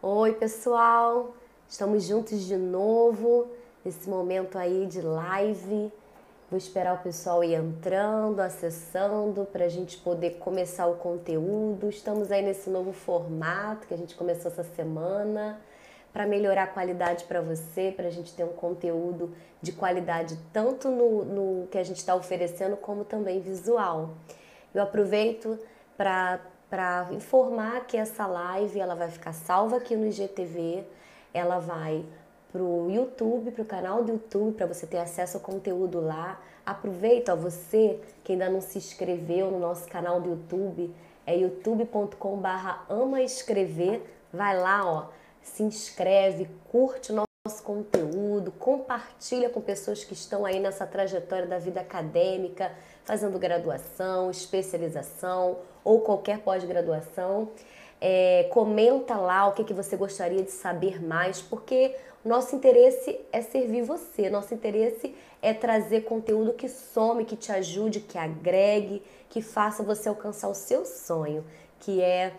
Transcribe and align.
Oi, 0.00 0.32
pessoal! 0.32 1.34
Estamos 1.68 2.04
juntos 2.04 2.44
de 2.44 2.56
novo 2.56 3.48
nesse 3.84 4.08
momento 4.08 4.56
aí 4.56 4.86
de 4.86 5.02
live. 5.02 5.92
Vou 6.48 6.56
esperar 6.56 6.94
o 6.94 7.02
pessoal 7.02 7.42
ir 7.42 7.54
entrando, 7.54 8.38
acessando 8.38 9.44
para 9.46 9.64
a 9.64 9.68
gente 9.68 9.98
poder 9.98 10.38
começar 10.38 10.86
o 10.86 10.94
conteúdo. 10.94 11.88
Estamos 11.88 12.30
aí 12.30 12.42
nesse 12.42 12.70
novo 12.70 12.92
formato 12.92 13.88
que 13.88 13.94
a 13.94 13.96
gente 13.96 14.14
começou 14.14 14.52
essa 14.52 14.62
semana 14.62 15.60
para 16.12 16.24
melhorar 16.28 16.62
a 16.62 16.68
qualidade 16.68 17.24
para 17.24 17.40
você, 17.40 17.92
para 17.94 18.06
a 18.06 18.10
gente 18.10 18.32
ter 18.32 18.44
um 18.44 18.52
conteúdo 18.52 19.34
de 19.60 19.72
qualidade 19.72 20.38
tanto 20.52 20.90
no, 20.90 21.24
no 21.24 21.66
que 21.66 21.76
a 21.76 21.82
gente 21.82 21.96
está 21.96 22.14
oferecendo 22.14 22.76
como 22.76 23.04
também 23.04 23.40
visual. 23.40 24.10
Eu 24.72 24.80
aproveito 24.80 25.58
para 25.96 26.38
para 26.70 27.08
informar 27.12 27.86
que 27.86 27.96
essa 27.96 28.26
live 28.26 28.78
ela 28.78 28.94
vai 28.94 29.10
ficar 29.10 29.32
salva 29.32 29.78
aqui 29.78 29.96
no 29.96 30.06
IGTV, 30.06 30.84
ela 31.32 31.58
vai 31.58 32.04
para 32.52 32.62
o 32.62 32.90
YouTube, 32.90 33.50
para 33.50 33.62
o 33.62 33.66
canal 33.66 34.02
do 34.02 34.12
YouTube, 34.12 34.54
para 34.54 34.66
você 34.66 34.86
ter 34.86 34.98
acesso 34.98 35.36
ao 35.36 35.42
conteúdo 35.42 36.00
lá. 36.00 36.40
Aproveita, 36.64 37.32
ó, 37.32 37.36
você 37.36 38.00
que 38.22 38.32
ainda 38.32 38.48
não 38.48 38.60
se 38.60 38.78
inscreveu 38.78 39.50
no 39.50 39.58
nosso 39.58 39.88
canal 39.88 40.20
do 40.20 40.30
YouTube, 40.30 40.94
é 41.26 41.36
youtube.com/barra 41.36 42.84
ama 42.88 43.22
escrever. 43.22 44.02
Vai 44.32 44.58
lá, 44.58 44.84
ó, 44.84 45.06
se 45.42 45.62
inscreve, 45.62 46.48
curte 46.70 47.12
o 47.12 47.24
nosso 47.46 47.62
conteúdo, 47.62 48.52
compartilha 48.52 49.48
com 49.48 49.60
pessoas 49.60 50.04
que 50.04 50.12
estão 50.12 50.44
aí 50.44 50.60
nessa 50.60 50.86
trajetória 50.86 51.46
da 51.46 51.58
vida 51.58 51.80
acadêmica, 51.80 52.72
fazendo 53.04 53.38
graduação, 53.38 54.30
especialização 54.30 55.58
ou 55.88 56.02
qualquer 56.02 56.40
pós-graduação. 56.40 57.48
É, 58.00 58.46
comenta 58.50 59.16
lá 59.16 59.48
o 59.48 59.52
que, 59.52 59.64
que 59.64 59.72
você 59.72 59.96
gostaria 59.96 60.42
de 60.42 60.50
saber 60.50 61.02
mais, 61.02 61.40
porque 61.40 61.96
nosso 62.24 62.54
interesse 62.54 63.18
é 63.32 63.40
servir 63.40 63.82
você, 63.82 64.28
nosso 64.28 64.52
interesse 64.52 65.14
é 65.40 65.54
trazer 65.54 66.02
conteúdo 66.02 66.52
que 66.52 66.68
some, 66.68 67.24
que 67.24 67.36
te 67.36 67.50
ajude, 67.50 68.00
que 68.00 68.18
agregue, 68.18 69.02
que 69.30 69.40
faça 69.40 69.82
você 69.82 70.08
alcançar 70.08 70.48
o 70.48 70.54
seu 70.54 70.84
sonho, 70.84 71.44
que 71.80 72.02
é 72.02 72.32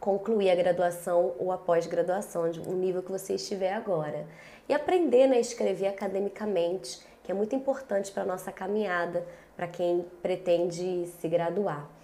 concluir 0.00 0.50
a 0.50 0.54
graduação 0.54 1.34
ou 1.38 1.52
a 1.52 1.58
pós-graduação, 1.58 2.50
o 2.66 2.72
nível 2.72 3.02
que 3.02 3.12
você 3.12 3.34
estiver 3.34 3.72
agora. 3.72 4.26
E 4.68 4.74
aprender 4.74 5.26
né, 5.26 5.36
a 5.36 5.40
escrever 5.40 5.86
academicamente, 5.86 7.00
que 7.22 7.30
é 7.30 7.34
muito 7.34 7.54
importante 7.54 8.10
para 8.10 8.24
a 8.24 8.26
nossa 8.26 8.50
caminhada, 8.50 9.24
para 9.56 9.68
quem 9.68 10.04
pretende 10.20 11.06
se 11.20 11.28
graduar. 11.28 11.95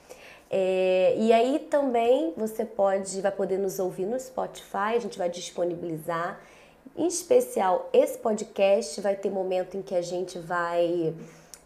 É, 0.55 1.14
e 1.17 1.33
aí 1.33 1.58
também 1.58 2.34
você 2.36 2.62
pode, 2.62 3.19
vai 3.22 3.33
poder 3.33 3.56
nos 3.56 3.78
ouvir 3.78 4.05
no 4.05 4.20
Spotify, 4.20 4.97
a 4.97 4.98
gente 4.98 5.17
vai 5.17 5.31
disponibilizar. 5.31 6.39
Em 6.94 7.06
especial, 7.06 7.89
esse 7.91 8.19
podcast 8.19 9.00
vai 9.00 9.17
ter 9.17 9.31
momento 9.31 9.78
em 9.78 9.83
que 9.83 9.94
a 9.94 10.03
gente 10.03 10.39
vai 10.39 11.14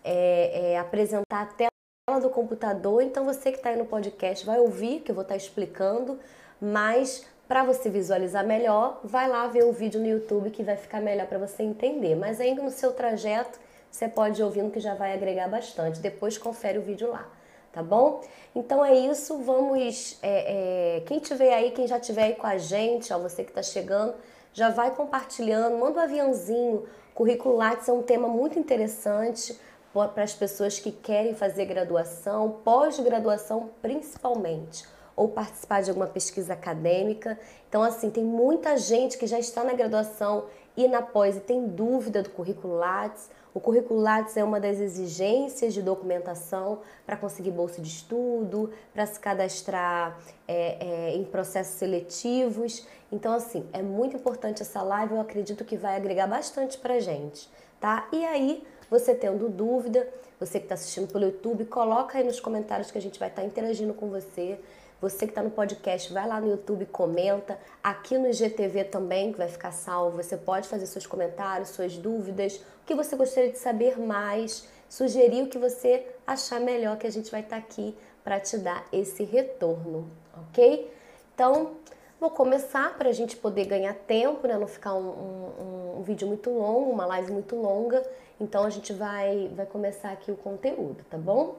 é, 0.05 0.75
é, 0.75 0.78
apresentar 0.78 1.43
a 1.43 1.47
tela 1.47 2.20
do 2.20 2.31
computador. 2.31 3.03
Então 3.03 3.25
você 3.25 3.51
que 3.51 3.56
está 3.56 3.70
aí 3.70 3.77
no 3.77 3.87
podcast 3.87 4.47
vai 4.47 4.61
ouvir, 4.61 5.00
que 5.00 5.11
eu 5.11 5.17
vou 5.17 5.23
estar 5.23 5.34
tá 5.34 5.37
explicando, 5.37 6.21
mas 6.61 7.27
para 7.48 7.65
você 7.65 7.91
visualizar 7.91 8.47
melhor, 8.47 9.00
vai 9.03 9.28
lá 9.28 9.48
ver 9.48 9.65
o 9.65 9.73
vídeo 9.73 10.00
no 10.00 10.06
YouTube 10.06 10.50
que 10.50 10.62
vai 10.62 10.77
ficar 10.77 11.00
melhor 11.00 11.27
para 11.27 11.39
você 11.39 11.65
entender. 11.65 12.15
Mas 12.15 12.41
ainda 12.41 12.62
no 12.62 12.71
seu 12.71 12.93
trajeto, 12.93 13.59
você 13.91 14.06
pode 14.06 14.41
ir 14.41 14.45
ouvindo 14.45 14.71
que 14.71 14.78
já 14.78 14.95
vai 14.95 15.12
agregar 15.12 15.48
bastante. 15.48 15.98
Depois 15.98 16.39
confere 16.39 16.78
o 16.78 16.83
vídeo 16.83 17.11
lá 17.11 17.28
tá 17.77 17.82
bom? 17.82 18.22
Então 18.55 18.82
é 18.82 18.94
isso, 18.94 19.36
vamos. 19.36 20.19
É, 20.22 20.96
é, 20.96 21.00
quem 21.02 21.19
tiver 21.19 21.52
aí, 21.52 21.72
quem 21.72 21.86
já 21.86 22.00
tiver 22.00 22.22
aí 22.22 22.34
com 22.34 22.46
a 22.46 22.56
gente, 22.56 23.12
ó, 23.12 23.19
você 23.19 23.44
que 23.44 23.50
está 23.50 23.62
chegando, 23.62 24.14
já 24.55 24.70
vai 24.70 24.94
compartilhando, 24.94 25.77
manda 25.77 26.00
um 26.00 26.02
aviãozinho. 26.02 26.86
Currículo 27.14 27.54
Lattes 27.54 27.86
é 27.86 27.92
um 27.92 28.03
tema 28.03 28.28
muito 28.28 28.59
interessante 28.59 29.60
para 29.92 30.22
as 30.22 30.32
pessoas 30.32 30.78
que 30.78 30.91
querem 30.91 31.34
fazer 31.34 31.66
graduação, 31.66 32.60
pós-graduação 32.65 33.69
principalmente, 33.82 34.88
ou 35.15 35.28
participar 35.28 35.82
de 35.82 35.91
alguma 35.91 36.06
pesquisa 36.06 36.54
acadêmica. 36.54 37.38
Então, 37.69 37.82
assim, 37.82 38.09
tem 38.09 38.25
muita 38.25 38.78
gente 38.78 39.19
que 39.19 39.26
já 39.26 39.38
está 39.38 39.62
na 39.62 39.75
graduação 39.75 40.47
e 40.75 40.88
na 40.88 41.03
pós 41.03 41.36
e 41.36 41.41
tem 41.41 41.69
dúvida 41.69 42.22
do 42.22 42.31
currículo 42.31 42.75
Lattes 42.76 43.28
o 43.56 43.61
currículo 43.61 43.99
Lattes 43.99 44.37
é 44.37 44.44
uma 44.44 44.61
das 44.61 44.78
exigências 44.81 45.72
de 45.72 45.81
documentação 45.81 46.81
para 47.06 47.17
conseguir 47.17 47.53
bolsa 47.53 47.81
de 47.81 47.89
estudo, 47.89 48.71
para 48.93 49.06
se 49.06 49.19
cadastrar 49.19 50.21
é, 50.47 50.77
é, 50.78 51.17
em 51.17 51.25
processos 51.25 51.77
seletivos. 51.77 52.87
Então, 53.11 53.33
assim, 53.33 53.66
é 53.72 53.81
muito 53.81 54.15
importante 54.15 54.61
essa 54.61 54.83
live, 54.83 55.15
eu 55.15 55.21
acredito 55.22 55.65
que 55.65 55.75
vai 55.75 55.97
agregar 55.97 56.27
bastante 56.27 56.77
para 56.77 57.00
gente, 57.00 57.49
tá? 57.81 58.06
E 58.12 58.27
aí, 58.27 58.62
você 58.91 59.15
tendo 59.15 59.49
dúvida, 59.49 60.06
você 60.39 60.59
que 60.59 60.66
está 60.66 60.75
assistindo 60.75 61.11
pelo 61.11 61.25
YouTube, 61.25 61.65
coloca 61.65 62.19
aí 62.19 62.25
nos 62.25 62.39
comentários 62.39 62.91
que 62.91 62.99
a 62.99 63.00
gente 63.00 63.19
vai 63.19 63.31
estar 63.31 63.41
tá 63.41 63.49
interagindo 63.49 63.95
com 63.95 64.11
você. 64.11 64.61
Você 65.01 65.27
que 65.27 65.33
está 65.33 65.43
no 65.43 65.51
podcast, 65.51 66.11
vai 66.12 66.27
lá 66.27 66.41
no 66.41 66.49
YouTube, 66.49 66.87
comenta. 66.87 67.59
Aqui 67.83 68.17
no 68.17 68.29
IGTV 68.29 68.84
também, 68.84 69.31
que 69.31 69.39
vai 69.39 69.49
ficar 69.49 69.71
salvo, 69.71 70.17
você 70.23 70.37
pode 70.39 70.69
fazer 70.69 70.87
seus 70.87 71.07
comentários, 71.07 71.69
suas 71.71 71.99
dúvidas, 71.99 72.57
o 72.57 72.87
que 72.87 72.95
você 72.95 73.15
gostaria 73.15 73.53
de 73.53 73.59
saber 73.59 73.99
mais, 73.99 74.67
sugerir 74.89 75.43
o 75.43 75.49
que 75.49 75.59
você 75.59 76.07
achar 76.27 76.61
melhor, 76.61 76.97
que 76.97 77.07
a 77.07 77.12
gente 77.12 77.31
vai 77.31 77.41
estar 77.41 77.57
tá 77.57 77.62
aqui 77.62 77.95
para 78.25 78.41
te 78.41 78.57
dar 78.57 78.87
esse 78.91 79.23
retorno, 79.23 80.11
ok? 80.49 80.91
Então, 81.34 81.77
vou 82.19 82.31
começar 82.31 82.97
para 82.97 83.11
a 83.11 83.13
gente 83.13 83.37
poder 83.37 83.67
ganhar 83.67 83.95
tempo, 83.95 84.47
né? 84.49 84.57
Não 84.57 84.67
ficar 84.67 84.95
um, 84.95 85.09
um, 85.09 85.99
um 85.99 86.03
vídeo 86.03 86.27
muito 86.27 86.49
longo, 86.49 86.91
uma 86.91 87.05
live 87.05 87.33
muito 87.33 87.55
longa. 87.55 88.03
Então, 88.41 88.65
a 88.65 88.71
gente 88.71 88.95
vai, 88.95 89.49
vai 89.55 89.67
começar 89.67 90.11
aqui 90.11 90.33
o 90.33 90.37
conteúdo, 90.37 91.05
tá 91.11 91.19
bom? 91.19 91.57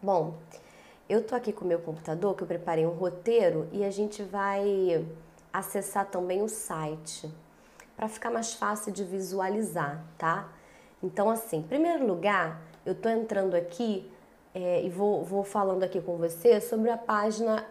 Bom, 0.00 0.34
eu 1.08 1.22
tô 1.22 1.34
aqui 1.34 1.52
com 1.52 1.64
o 1.64 1.68
meu 1.68 1.78
computador, 1.78 2.34
que 2.34 2.42
eu 2.42 2.46
preparei 2.46 2.86
um 2.86 2.90
roteiro 2.90 3.66
e 3.72 3.82
a 3.84 3.90
gente 3.90 4.22
vai 4.22 5.04
acessar 5.52 6.06
também 6.06 6.42
o 6.42 6.48
site 6.48 7.30
para 7.96 8.08
ficar 8.08 8.30
mais 8.30 8.52
fácil 8.52 8.92
de 8.92 9.02
visualizar, 9.02 10.04
tá? 10.18 10.48
Então, 11.02 11.30
assim, 11.30 11.58
em 11.58 11.62
primeiro 11.62 12.06
lugar, 12.06 12.60
eu 12.84 12.94
tô 12.94 13.08
entrando 13.08 13.54
aqui 13.54 14.10
é, 14.54 14.82
e 14.84 14.90
vou, 14.90 15.24
vou 15.24 15.42
falando 15.42 15.82
aqui 15.82 16.00
com 16.00 16.16
você 16.16 16.60
sobre 16.60 16.90
a 16.90 16.98
página 16.98 17.64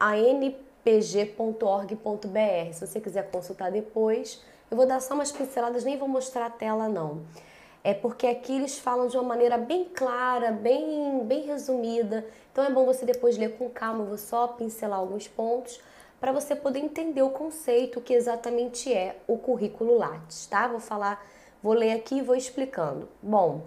anpg.org.br. 0.00 1.42
Se 2.72 2.86
você 2.86 3.00
quiser 3.00 3.30
consultar 3.30 3.70
depois, 3.70 4.42
eu 4.70 4.76
vou 4.76 4.86
dar 4.86 5.00
só 5.00 5.14
umas 5.14 5.30
pinceladas, 5.30 5.84
nem 5.84 5.96
vou 5.96 6.08
mostrar 6.08 6.46
a 6.46 6.50
tela 6.50 6.88
não 6.88 7.22
é 7.82 7.94
porque 7.94 8.26
aqui 8.26 8.54
eles 8.54 8.78
falam 8.78 9.06
de 9.06 9.16
uma 9.16 9.22
maneira 9.22 9.56
bem 9.56 9.84
clara, 9.84 10.52
bem, 10.52 11.24
bem 11.24 11.46
resumida. 11.46 12.26
Então 12.52 12.64
é 12.64 12.70
bom 12.70 12.84
você 12.84 13.04
depois 13.06 13.38
ler 13.38 13.56
com 13.56 13.70
calma, 13.70 14.02
eu 14.02 14.06
vou 14.06 14.18
só 14.18 14.48
pincelar 14.48 14.98
alguns 14.98 15.26
pontos 15.26 15.80
para 16.20 16.32
você 16.32 16.54
poder 16.54 16.80
entender 16.80 17.22
o 17.22 17.30
conceito 17.30 18.00
que 18.00 18.12
exatamente 18.12 18.92
é 18.92 19.16
o 19.26 19.38
currículo 19.38 19.96
Lattes, 19.96 20.46
tá? 20.46 20.68
Vou 20.68 20.78
falar, 20.78 21.26
vou 21.62 21.72
ler 21.72 21.92
aqui 21.92 22.16
e 22.16 22.22
vou 22.22 22.36
explicando. 22.36 23.08
Bom, 23.22 23.62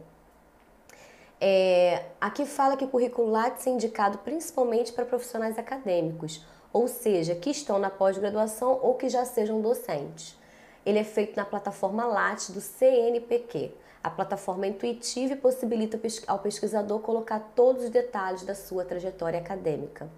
é, 1.42 2.06
aqui 2.22 2.46
fala 2.46 2.78
que 2.78 2.86
o 2.86 2.88
currículo 2.88 3.32
Lattes 3.32 3.66
é 3.66 3.72
indicado 3.72 4.20
principalmente 4.20 4.94
para 4.94 5.04
profissionais 5.04 5.58
acadêmicos, 5.58 6.46
ou 6.72 6.88
seja, 6.88 7.34
que 7.34 7.50
estão 7.50 7.80
na 7.80 7.90
pós-graduação 7.90 8.80
ou 8.84 8.94
que 8.94 9.10
já 9.10 9.26
sejam 9.26 9.60
docentes. 9.60 10.38
Ele 10.86 11.00
é 11.00 11.04
feito 11.04 11.36
na 11.36 11.46
plataforma 11.46 12.06
Lattes 12.06 12.52
do 12.52 12.62
CNPq. 12.62 13.72
A 14.04 14.10
plataforma 14.10 14.66
é 14.66 14.70
intuitiva 14.70 15.34
e 15.34 15.38
possibilita 15.38 16.00
ao 16.28 16.40
pesquisador 16.40 17.00
colocar 17.00 17.40
todos 17.56 17.86
os 17.86 17.90
detalhes 17.90 18.44
da 18.44 18.54
sua 18.54 18.84
trajetória 18.84 19.40
acadêmica. 19.40 20.10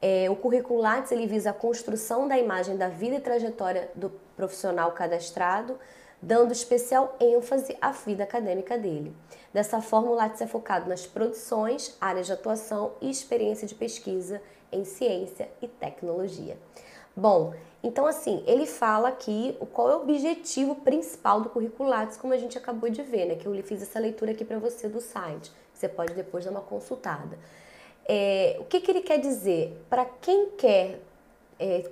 É, 0.00 0.28
o 0.30 0.36
currículo 0.36 0.80
Lattes 0.80 1.10
ele 1.10 1.26
visa 1.26 1.50
a 1.50 1.54
construção 1.54 2.28
da 2.28 2.38
imagem 2.38 2.76
da 2.76 2.88
vida 2.88 3.16
e 3.16 3.20
trajetória 3.20 3.90
do 3.94 4.10
profissional 4.36 4.92
cadastrado, 4.92 5.78
dando 6.20 6.52
especial 6.52 7.16
ênfase 7.18 7.76
à 7.80 7.92
vida 7.92 8.24
acadêmica 8.24 8.76
dele. 8.76 9.16
Dessa 9.52 9.80
forma, 9.80 10.10
o 10.10 10.14
Lattes 10.14 10.40
é 10.40 10.46
focado 10.46 10.88
nas 10.88 11.06
produções, 11.06 11.96
áreas 12.00 12.26
de 12.26 12.32
atuação 12.32 12.92
e 13.00 13.08
experiência 13.08 13.66
de 13.66 13.74
pesquisa 13.74 14.42
em 14.70 14.84
ciência 14.84 15.48
e 15.62 15.66
tecnologia. 15.66 16.58
Bom, 17.18 17.52
então 17.82 18.06
assim, 18.06 18.44
ele 18.46 18.64
fala 18.64 19.08
aqui 19.08 19.58
qual 19.72 19.90
é 19.90 19.96
o 19.96 20.02
objetivo 20.02 20.76
principal 20.76 21.40
do 21.40 21.48
currículo 21.48 21.88
Lattes, 21.88 22.16
como 22.16 22.32
a 22.32 22.36
gente 22.38 22.56
acabou 22.56 22.88
de 22.88 23.02
ver, 23.02 23.26
né? 23.26 23.34
Que 23.34 23.46
eu 23.46 23.62
fiz 23.64 23.82
essa 23.82 23.98
leitura 23.98 24.30
aqui 24.30 24.44
para 24.44 24.60
você 24.60 24.88
do 24.88 25.00
site. 25.00 25.50
Você 25.74 25.88
pode 25.88 26.14
depois 26.14 26.44
dar 26.44 26.52
uma 26.52 26.60
consultada. 26.60 27.36
É, 28.06 28.56
o 28.60 28.64
que, 28.66 28.80
que 28.80 28.92
ele 28.92 29.00
quer 29.00 29.18
dizer? 29.18 29.84
Para 29.90 30.04
quem 30.04 30.50
quer 30.50 31.00
é, 31.58 31.90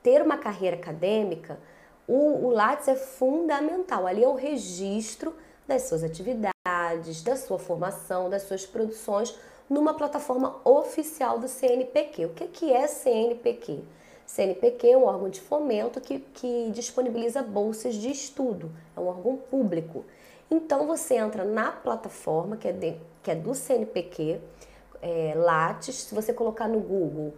ter 0.00 0.22
uma 0.22 0.38
carreira 0.38 0.76
acadêmica, 0.76 1.58
o, 2.06 2.46
o 2.46 2.50
Lattes 2.50 2.86
é 2.86 2.94
fundamental. 2.94 4.06
Ali 4.06 4.22
é 4.22 4.28
o 4.28 4.34
registro 4.34 5.34
das 5.66 5.82
suas 5.82 6.04
atividades, 6.04 7.22
da 7.24 7.34
sua 7.34 7.58
formação, 7.58 8.30
das 8.30 8.42
suas 8.42 8.64
produções 8.64 9.36
numa 9.68 9.92
plataforma 9.92 10.60
oficial 10.64 11.40
do 11.40 11.48
CNPq. 11.48 12.26
O 12.26 12.28
que, 12.30 12.46
que 12.46 12.72
é 12.72 12.86
CNPq? 12.86 13.97
CNPq 14.28 14.90
é 14.90 14.96
um 14.96 15.04
órgão 15.04 15.30
de 15.30 15.40
fomento 15.40 16.02
que, 16.02 16.18
que 16.18 16.70
disponibiliza 16.70 17.42
bolsas 17.42 17.94
de 17.94 18.10
estudo, 18.10 18.70
é 18.94 19.00
um 19.00 19.06
órgão 19.06 19.38
público. 19.38 20.04
Então 20.50 20.86
você 20.86 21.14
entra 21.14 21.44
na 21.44 21.72
plataforma 21.72 22.58
que 22.58 22.68
é, 22.68 22.72
de, 22.72 22.96
que 23.22 23.30
é 23.30 23.34
do 23.34 23.54
CNPq, 23.54 24.38
é, 25.00 25.32
Lattes, 25.34 25.94
se 25.94 26.14
você 26.14 26.34
colocar 26.34 26.68
no 26.68 26.78
Google 26.78 27.32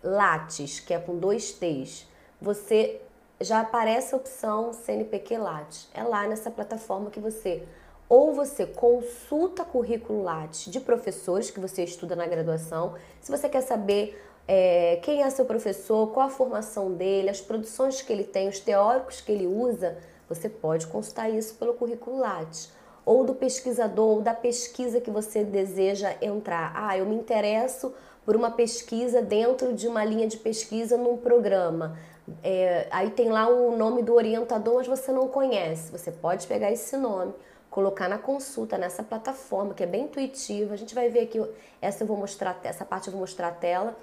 Lattes, 0.00 0.78
que 0.78 0.94
é 0.94 1.00
com 1.00 1.18
dois 1.18 1.52
T's, 1.52 2.06
você 2.40 3.00
já 3.40 3.60
aparece 3.60 4.14
a 4.14 4.18
opção 4.18 4.72
CNPq 4.72 5.38
Lattes. 5.38 5.88
É 5.92 6.04
lá 6.04 6.28
nessa 6.28 6.52
plataforma 6.52 7.10
que 7.10 7.18
você 7.18 7.66
ou 8.08 8.32
você 8.32 8.64
consulta 8.64 9.64
currículo 9.64 10.22
Lattes 10.22 10.70
de 10.70 10.78
professores 10.78 11.50
que 11.50 11.58
você 11.58 11.82
estuda 11.82 12.14
na 12.14 12.28
graduação, 12.28 12.94
se 13.20 13.28
você 13.28 13.48
quer 13.48 13.60
saber 13.60 14.24
é, 14.50 14.96
quem 15.02 15.22
é 15.22 15.28
seu 15.28 15.44
professor, 15.44 16.10
qual 16.10 16.26
a 16.26 16.30
formação 16.30 16.90
dele, 16.94 17.28
as 17.28 17.38
produções 17.38 18.00
que 18.00 18.10
ele 18.10 18.24
tem, 18.24 18.48
os 18.48 18.58
teóricos 18.58 19.20
que 19.20 19.30
ele 19.30 19.46
usa, 19.46 19.98
você 20.26 20.48
pode 20.48 20.86
consultar 20.86 21.28
isso 21.28 21.54
pelo 21.56 21.74
currículo 21.74 22.18
Lattes. 22.18 22.72
Ou 23.04 23.24
do 23.24 23.34
pesquisador, 23.34 24.16
ou 24.16 24.22
da 24.22 24.32
pesquisa 24.32 25.02
que 25.02 25.10
você 25.10 25.44
deseja 25.44 26.14
entrar. 26.22 26.72
Ah, 26.74 26.96
eu 26.96 27.04
me 27.04 27.14
interesso 27.14 27.94
por 28.24 28.34
uma 28.34 28.50
pesquisa 28.50 29.20
dentro 29.20 29.74
de 29.74 29.86
uma 29.86 30.02
linha 30.02 30.26
de 30.26 30.38
pesquisa 30.38 30.96
num 30.96 31.18
programa. 31.18 31.98
É, 32.42 32.86
aí 32.90 33.10
tem 33.10 33.28
lá 33.28 33.48
o 33.48 33.76
nome 33.76 34.02
do 34.02 34.14
orientador, 34.14 34.76
mas 34.76 34.86
você 34.86 35.12
não 35.12 35.28
conhece. 35.28 35.92
Você 35.92 36.10
pode 36.10 36.46
pegar 36.46 36.70
esse 36.70 36.96
nome, 36.96 37.34
colocar 37.70 38.08
na 38.08 38.18
consulta 38.18 38.78
nessa 38.78 39.02
plataforma 39.02 39.74
que 39.74 39.82
é 39.82 39.86
bem 39.86 40.04
intuitiva. 40.04 40.72
A 40.72 40.76
gente 40.76 40.94
vai 40.94 41.10
ver 41.10 41.20
aqui, 41.20 41.42
essa 41.80 42.02
eu 42.02 42.06
vou 42.06 42.16
mostrar, 42.16 42.58
essa 42.62 42.84
parte 42.84 43.08
eu 43.08 43.12
vou 43.12 43.20
mostrar 43.20 43.48
a 43.48 43.52
tela 43.52 43.96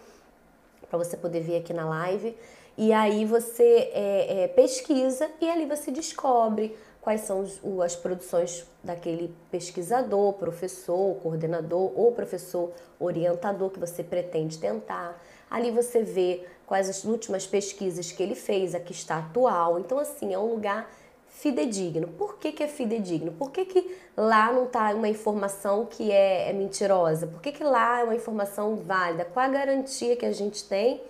para 0.96 1.04
você 1.04 1.18
poder 1.18 1.42
ver 1.42 1.58
aqui 1.58 1.74
na 1.74 1.86
live. 1.86 2.36
E 2.78 2.94
aí 2.94 3.26
você 3.26 3.90
é, 3.94 4.44
é, 4.44 4.48
pesquisa 4.48 5.30
e 5.42 5.50
ali 5.50 5.66
você 5.66 5.92
descobre 5.92 6.76
quais 7.02 7.22
são 7.22 7.42
os, 7.42 7.62
as 7.84 7.96
produções 7.96 8.66
daquele 8.84 9.34
pesquisador, 9.52 10.34
professor, 10.34 11.16
coordenador 11.18 11.92
ou 11.96 12.12
professor 12.14 12.72
orientador 13.00 13.70
que 13.70 13.80
você 13.80 14.04
pretende 14.04 14.58
tentar. 14.58 15.22
Ali 15.50 15.70
você 15.70 16.02
vê 16.02 16.46
quais 16.66 16.90
as 16.90 17.04
últimas 17.04 17.46
pesquisas 17.46 18.12
que 18.12 18.24
ele 18.24 18.36
fez, 18.36 18.74
a 18.74 18.80
que 18.80 18.92
está 18.92 19.20
atual. 19.20 19.80
Então, 19.80 20.00
assim, 20.00 20.34
é 20.34 20.40
um 20.40 20.48
lugar 20.48 20.90
fidedigno. 21.36 22.08
Por 22.08 22.38
que, 22.38 22.52
que 22.52 22.64
é 22.64 22.68
fidedigno? 22.68 23.32
Por 23.34 23.52
que, 23.52 23.66
que 23.66 23.96
lá 24.16 24.52
não 24.52 24.66
está 24.66 24.94
uma 24.94 25.08
informação 25.08 25.86
que 25.86 26.12
é, 26.12 26.50
é 26.50 26.54
mentirosa? 26.54 27.28
Por 27.28 27.42
que, 27.42 27.52
que 27.52 27.64
lá 27.64 28.00
é 28.00 28.04
uma 28.04 28.16
informação 28.16 28.76
válida? 28.78 29.26
Qual 29.26 29.46
a 29.46 29.50
garantia 29.50 30.16
que 30.16 30.26
a 30.26 30.32
gente 30.32 30.64
tem 30.64 31.02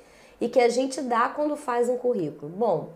e 0.42 0.50
que 0.50 0.60
a 0.60 0.68
gente 0.68 1.02
dá 1.02 1.30
quando 1.30 1.56
faz 1.56 1.88
um 1.90 1.98
currículo? 1.98 2.52
Bom, 2.52 2.90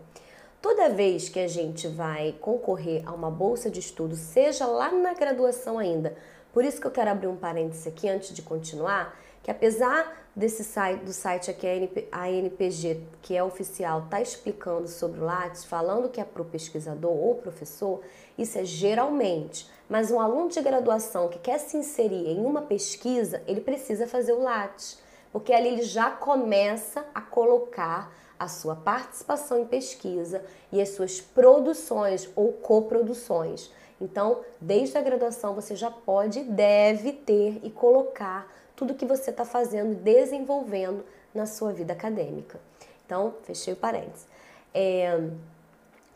toda 0.60 0.88
vez 0.88 1.28
que 1.28 1.38
a 1.38 1.48
gente 1.48 1.86
vai 1.86 2.34
concorrer 2.40 3.02
a 3.06 3.12
uma 3.12 3.30
bolsa 3.30 3.70
de 3.70 3.78
estudo, 3.78 4.16
seja 4.16 4.66
lá 4.66 4.90
na 4.90 5.14
graduação 5.14 5.78
ainda, 5.78 6.16
por 6.52 6.64
isso 6.64 6.80
que 6.80 6.86
eu 6.86 6.90
quero 6.90 7.10
abrir 7.10 7.28
um 7.28 7.36
parêntese 7.36 7.88
aqui 7.88 8.08
antes 8.08 8.34
de 8.34 8.42
continuar, 8.42 9.16
que 9.42 9.50
apesar 9.50 10.20
desse 10.34 10.62
site, 10.62 11.04
do 11.04 11.12
site 11.12 11.50
aqui, 11.50 11.66
a 12.12 12.24
ANPG, 12.24 13.00
que 13.22 13.36
é 13.36 13.42
oficial, 13.42 14.04
está 14.04 14.20
explicando 14.20 14.88
sobre 14.88 15.20
o 15.20 15.24
Lattes, 15.24 15.64
falando 15.64 16.08
que 16.08 16.20
é 16.20 16.24
para 16.24 16.42
o 16.42 16.44
pesquisador 16.44 17.12
ou 17.12 17.34
professor, 17.36 18.00
isso 18.38 18.58
é 18.58 18.64
geralmente. 18.64 19.68
Mas 19.88 20.10
um 20.10 20.20
aluno 20.20 20.48
de 20.48 20.60
graduação 20.60 21.28
que 21.28 21.38
quer 21.38 21.58
se 21.58 21.76
inserir 21.76 22.28
em 22.28 22.44
uma 22.44 22.62
pesquisa, 22.62 23.42
ele 23.46 23.60
precisa 23.60 24.06
fazer 24.06 24.32
o 24.32 24.42
Lattes, 24.42 24.98
porque 25.32 25.52
ali 25.52 25.68
ele 25.68 25.82
já 25.82 26.10
começa 26.10 27.04
a 27.14 27.20
colocar 27.20 28.12
a 28.38 28.48
sua 28.48 28.74
participação 28.74 29.58
em 29.58 29.66
pesquisa 29.66 30.42
e 30.72 30.80
as 30.80 30.90
suas 30.90 31.20
produções 31.20 32.30
ou 32.34 32.52
coproduções. 32.52 33.70
Então, 34.00 34.40
desde 34.58 34.96
a 34.96 35.02
graduação, 35.02 35.54
você 35.54 35.76
já 35.76 35.90
pode 35.90 36.42
deve 36.44 37.12
ter 37.12 37.60
e 37.62 37.70
colocar 37.70 38.50
tudo 38.80 38.94
que 38.94 39.04
você 39.04 39.28
está 39.28 39.44
fazendo, 39.44 39.94
desenvolvendo 39.94 41.04
na 41.34 41.44
sua 41.44 41.70
vida 41.70 41.92
acadêmica. 41.92 42.58
Então, 43.04 43.34
fechei 43.42 43.74
o 43.74 43.76
parênteses. 43.76 44.26
É, 44.72 45.20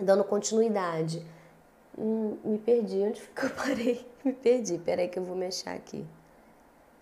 dando 0.01 0.25
continuidade. 0.25 1.23
Hum, 1.99 2.39
me 2.43 2.57
perdi, 2.57 3.01
onde 3.01 3.21
eu 3.21 3.51
parei? 3.51 4.07
Me 4.25 4.33
perdi, 4.33 4.79
peraí 4.79 5.07
que 5.07 5.19
eu 5.19 5.23
vou 5.23 5.37
mexer 5.37 5.69
aqui. 5.69 6.03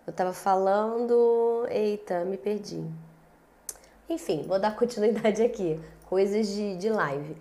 Eu 0.05 0.11
estava 0.11 0.33
falando. 0.33 1.65
Eita, 1.69 2.25
me 2.25 2.35
perdi. 2.35 2.83
Enfim, 4.09 4.43
vou 4.45 4.59
dar 4.59 4.75
continuidade 4.75 5.41
aqui. 5.41 5.79
Coisas 6.09 6.49
de, 6.49 6.75
de 6.75 6.89
live. 6.89 7.37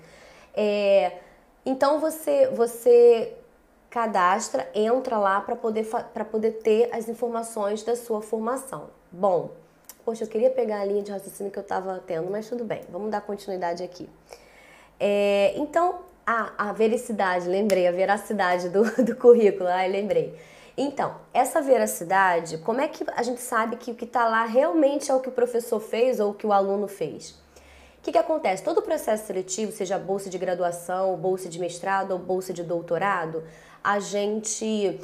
É, 0.54 1.18
então 1.66 1.98
você, 1.98 2.46
você 2.50 3.36
cadastra, 3.92 4.66
entra 4.74 5.18
lá 5.18 5.38
para 5.42 5.54
poder, 5.54 5.86
poder 6.30 6.52
ter 6.62 6.88
as 6.94 7.10
informações 7.10 7.82
da 7.82 7.94
sua 7.94 8.22
formação. 8.22 8.88
Bom, 9.12 9.50
poxa, 10.02 10.24
eu 10.24 10.28
queria 10.28 10.48
pegar 10.48 10.80
a 10.80 10.84
linha 10.84 11.02
de 11.02 11.12
raciocínio 11.12 11.52
que 11.52 11.58
eu 11.58 11.62
estava 11.62 12.02
tendo, 12.06 12.30
mas 12.30 12.48
tudo 12.48 12.64
bem, 12.64 12.80
vamos 12.88 13.10
dar 13.10 13.20
continuidade 13.20 13.82
aqui. 13.82 14.08
É, 14.98 15.52
então, 15.56 16.00
a, 16.26 16.72
vericidade, 16.72 17.46
lembrei, 17.46 17.86
a 17.86 17.92
veracidade 17.92 18.70
do, 18.70 18.82
do 19.04 19.14
currículo, 19.14 19.68
ai, 19.68 19.90
lembrei. 19.90 20.34
Então, 20.74 21.16
essa 21.34 21.60
veracidade, 21.60 22.56
como 22.58 22.80
é 22.80 22.88
que 22.88 23.04
a 23.14 23.22
gente 23.22 23.42
sabe 23.42 23.76
que 23.76 23.90
o 23.90 23.94
que 23.94 24.06
está 24.06 24.26
lá 24.26 24.46
realmente 24.46 25.10
é 25.10 25.14
o 25.14 25.20
que 25.20 25.28
o 25.28 25.32
professor 25.32 25.80
fez 25.80 26.18
ou 26.18 26.30
o 26.30 26.34
que 26.34 26.46
o 26.46 26.52
aluno 26.52 26.88
fez? 26.88 27.41
O 28.02 28.04
que, 28.04 28.10
que 28.10 28.18
acontece? 28.18 28.64
Todo 28.64 28.78
o 28.78 28.82
processo 28.82 29.28
seletivo, 29.28 29.70
seja 29.70 29.96
bolsa 29.96 30.28
de 30.28 30.36
graduação, 30.36 31.16
bolsa 31.16 31.48
de 31.48 31.60
mestrado 31.60 32.10
ou 32.10 32.18
bolsa 32.18 32.52
de 32.52 32.64
doutorado, 32.64 33.44
a 33.82 34.00
gente 34.00 35.00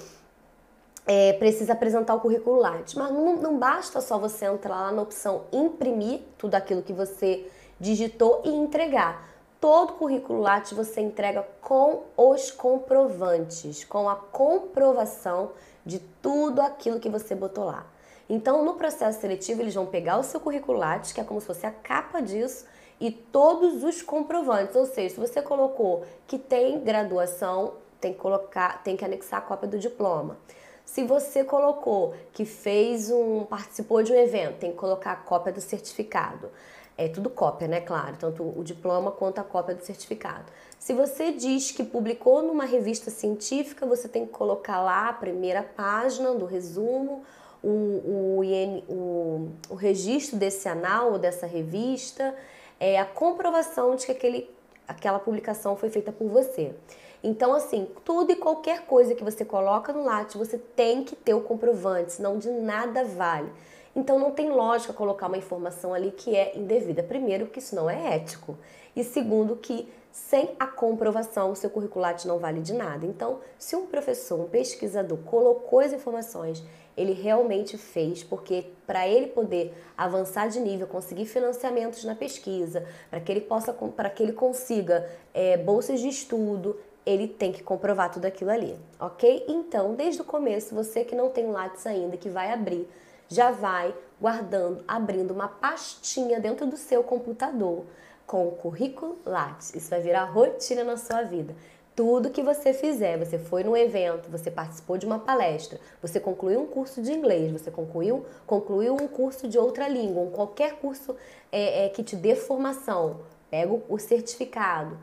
é, 1.06 1.32
precisa 1.34 1.74
apresentar 1.74 2.16
o 2.16 2.20
currículo 2.20 2.58
Lattes. 2.58 2.94
Mas 2.94 3.12
não, 3.12 3.36
não 3.36 3.56
basta 3.56 4.00
só 4.00 4.18
você 4.18 4.46
entrar 4.46 4.74
lá 4.74 4.90
na 4.90 5.00
opção 5.00 5.44
imprimir 5.52 6.22
tudo 6.36 6.56
aquilo 6.56 6.82
que 6.82 6.92
você 6.92 7.48
digitou 7.78 8.42
e 8.44 8.48
entregar. 8.48 9.28
Todo 9.60 9.92
currículo 9.92 10.40
Lattes 10.40 10.72
você 10.72 11.00
entrega 11.00 11.46
com 11.60 12.02
os 12.16 12.50
comprovantes, 12.50 13.84
com 13.84 14.08
a 14.08 14.16
comprovação 14.16 15.52
de 15.86 16.00
tudo 16.20 16.60
aquilo 16.60 16.98
que 16.98 17.08
você 17.08 17.36
botou 17.36 17.62
lá. 17.62 17.86
Então, 18.28 18.64
no 18.64 18.74
processo 18.74 19.20
seletivo, 19.20 19.62
eles 19.62 19.76
vão 19.76 19.86
pegar 19.86 20.18
o 20.18 20.24
seu 20.24 20.40
currículo 20.40 20.76
Lattes, 20.76 21.12
que 21.12 21.20
é 21.20 21.24
como 21.24 21.40
se 21.40 21.46
fosse 21.46 21.64
a 21.64 21.70
capa 21.70 22.20
disso, 22.20 22.66
e 23.00 23.10
todos 23.10 23.84
os 23.84 24.02
comprovantes. 24.02 24.74
Ou 24.74 24.86
seja, 24.86 25.14
se 25.14 25.20
você 25.20 25.42
colocou 25.42 26.04
que 26.26 26.38
tem 26.38 26.80
graduação, 26.80 27.74
tem 28.00 28.12
que 28.12 28.18
colocar, 28.18 28.82
tem 28.82 28.96
que 28.96 29.04
anexar 29.04 29.40
a 29.40 29.42
cópia 29.42 29.68
do 29.68 29.78
diploma. 29.78 30.36
Se 30.84 31.04
você 31.04 31.44
colocou 31.44 32.14
que 32.32 32.44
fez 32.44 33.10
um, 33.10 33.44
participou 33.44 34.02
de 34.02 34.12
um 34.12 34.16
evento, 34.16 34.58
tem 34.58 34.70
que 34.70 34.78
colocar 34.78 35.12
a 35.12 35.16
cópia 35.16 35.52
do 35.52 35.60
certificado. 35.60 36.50
É 36.96 37.08
tudo 37.08 37.30
cópia, 37.30 37.68
né? 37.68 37.80
Claro, 37.80 38.16
tanto 38.18 38.42
o 38.42 38.64
diploma 38.64 39.12
quanto 39.12 39.38
a 39.38 39.44
cópia 39.44 39.74
do 39.74 39.84
certificado. 39.84 40.46
Se 40.78 40.92
você 40.94 41.30
diz 41.30 41.70
que 41.70 41.84
publicou 41.84 42.42
numa 42.42 42.64
revista 42.64 43.10
científica, 43.10 43.86
você 43.86 44.08
tem 44.08 44.26
que 44.26 44.32
colocar 44.32 44.80
lá 44.80 45.08
a 45.08 45.12
primeira 45.12 45.62
página 45.62 46.34
do 46.34 46.46
resumo, 46.46 47.22
o, 47.62 47.68
o, 47.68 48.42
o, 48.88 49.48
o 49.70 49.74
registro 49.74 50.38
desse 50.38 50.68
anal 50.68 51.12
ou 51.12 51.18
dessa 51.18 51.46
revista, 51.46 52.34
é 52.80 52.98
a 52.98 53.04
comprovação 53.04 53.94
de 53.96 54.06
que 54.06 54.12
aquele, 54.12 54.50
aquela 54.86 55.18
publicação 55.18 55.76
foi 55.76 55.90
feita 55.90 56.12
por 56.12 56.28
você. 56.28 56.74
Então, 57.22 57.52
assim, 57.52 57.88
tudo 58.04 58.30
e 58.30 58.36
qualquer 58.36 58.86
coisa 58.86 59.14
que 59.14 59.24
você 59.24 59.44
coloca 59.44 59.92
no 59.92 60.04
Lattes, 60.04 60.36
você 60.36 60.56
tem 60.56 61.02
que 61.02 61.16
ter 61.16 61.34
o 61.34 61.40
comprovante, 61.40 62.12
senão 62.12 62.38
de 62.38 62.48
nada 62.48 63.04
vale. 63.04 63.50
Então, 63.96 64.18
não 64.18 64.30
tem 64.30 64.50
lógica 64.50 64.92
colocar 64.92 65.26
uma 65.26 65.36
informação 65.36 65.92
ali 65.92 66.12
que 66.12 66.36
é 66.36 66.56
indevida. 66.56 67.02
Primeiro, 67.02 67.46
que 67.46 67.58
isso 67.58 67.74
não 67.74 67.90
é 67.90 68.14
ético. 68.14 68.56
E 68.94 69.02
segundo, 69.02 69.56
que 69.56 69.88
sem 70.12 70.50
a 70.58 70.66
comprovação, 70.66 71.50
o 71.50 71.56
seu 71.56 71.70
curriculate 71.70 72.26
não 72.26 72.38
vale 72.38 72.60
de 72.60 72.72
nada. 72.72 73.06
Então, 73.06 73.40
se 73.58 73.74
um 73.76 73.86
professor, 73.86 74.40
um 74.40 74.48
pesquisador 74.48 75.18
colocou 75.18 75.80
as 75.80 75.92
informações, 75.92 76.62
ele 76.98 77.12
realmente 77.12 77.78
fez, 77.78 78.24
porque 78.24 78.66
para 78.86 79.06
ele 79.06 79.28
poder 79.28 79.72
avançar 79.96 80.48
de 80.48 80.58
nível, 80.58 80.86
conseguir 80.86 81.26
financiamentos 81.26 82.02
na 82.04 82.14
pesquisa, 82.14 82.84
para 83.08 83.20
que 83.20 83.30
ele 83.30 83.40
possa, 83.40 83.72
para 83.72 84.10
que 84.10 84.22
ele 84.22 84.32
consiga 84.32 85.08
é, 85.32 85.56
bolsas 85.56 86.00
de 86.00 86.08
estudo, 86.08 86.76
ele 87.06 87.28
tem 87.28 87.52
que 87.52 87.62
comprovar 87.62 88.10
tudo 88.10 88.26
aquilo 88.26 88.50
ali, 88.50 88.78
ok? 89.00 89.44
Então, 89.48 89.94
desde 89.94 90.20
o 90.20 90.24
começo, 90.24 90.74
você 90.74 91.04
que 91.04 91.14
não 91.14 91.30
tem 91.30 91.46
Lattes 91.46 91.86
ainda, 91.86 92.16
que 92.16 92.28
vai 92.28 92.52
abrir, 92.52 92.86
já 93.28 93.50
vai 93.50 93.94
guardando, 94.20 94.82
abrindo 94.86 95.30
uma 95.32 95.48
pastinha 95.48 96.40
dentro 96.40 96.66
do 96.66 96.76
seu 96.76 97.02
computador 97.02 97.84
com 98.26 98.46
o 98.46 98.50
currículo 98.50 99.18
Lattes. 99.24 99.74
Isso 99.74 99.88
vai 99.88 100.00
virar 100.00 100.24
rotina 100.24 100.84
na 100.84 100.96
sua 100.96 101.22
vida. 101.22 101.54
Tudo 101.98 102.30
que 102.30 102.44
você 102.44 102.72
fizer, 102.72 103.18
você 103.18 103.40
foi 103.40 103.64
num 103.64 103.76
evento, 103.76 104.30
você 104.30 104.52
participou 104.52 104.96
de 104.96 105.04
uma 105.04 105.18
palestra, 105.18 105.80
você 106.00 106.20
concluiu 106.20 106.60
um 106.60 106.66
curso 106.68 107.02
de 107.02 107.12
inglês, 107.12 107.50
você 107.50 107.72
concluiu, 107.72 108.24
concluiu 108.46 108.94
um 108.94 109.08
curso 109.08 109.48
de 109.48 109.58
outra 109.58 109.88
língua, 109.88 110.22
um 110.22 110.30
qualquer 110.30 110.76
curso 110.76 111.16
é, 111.50 111.86
é, 111.86 111.88
que 111.88 112.04
te 112.04 112.14
dê 112.14 112.36
formação, 112.36 113.22
pega 113.50 113.76
o 113.88 113.98
certificado, 113.98 114.96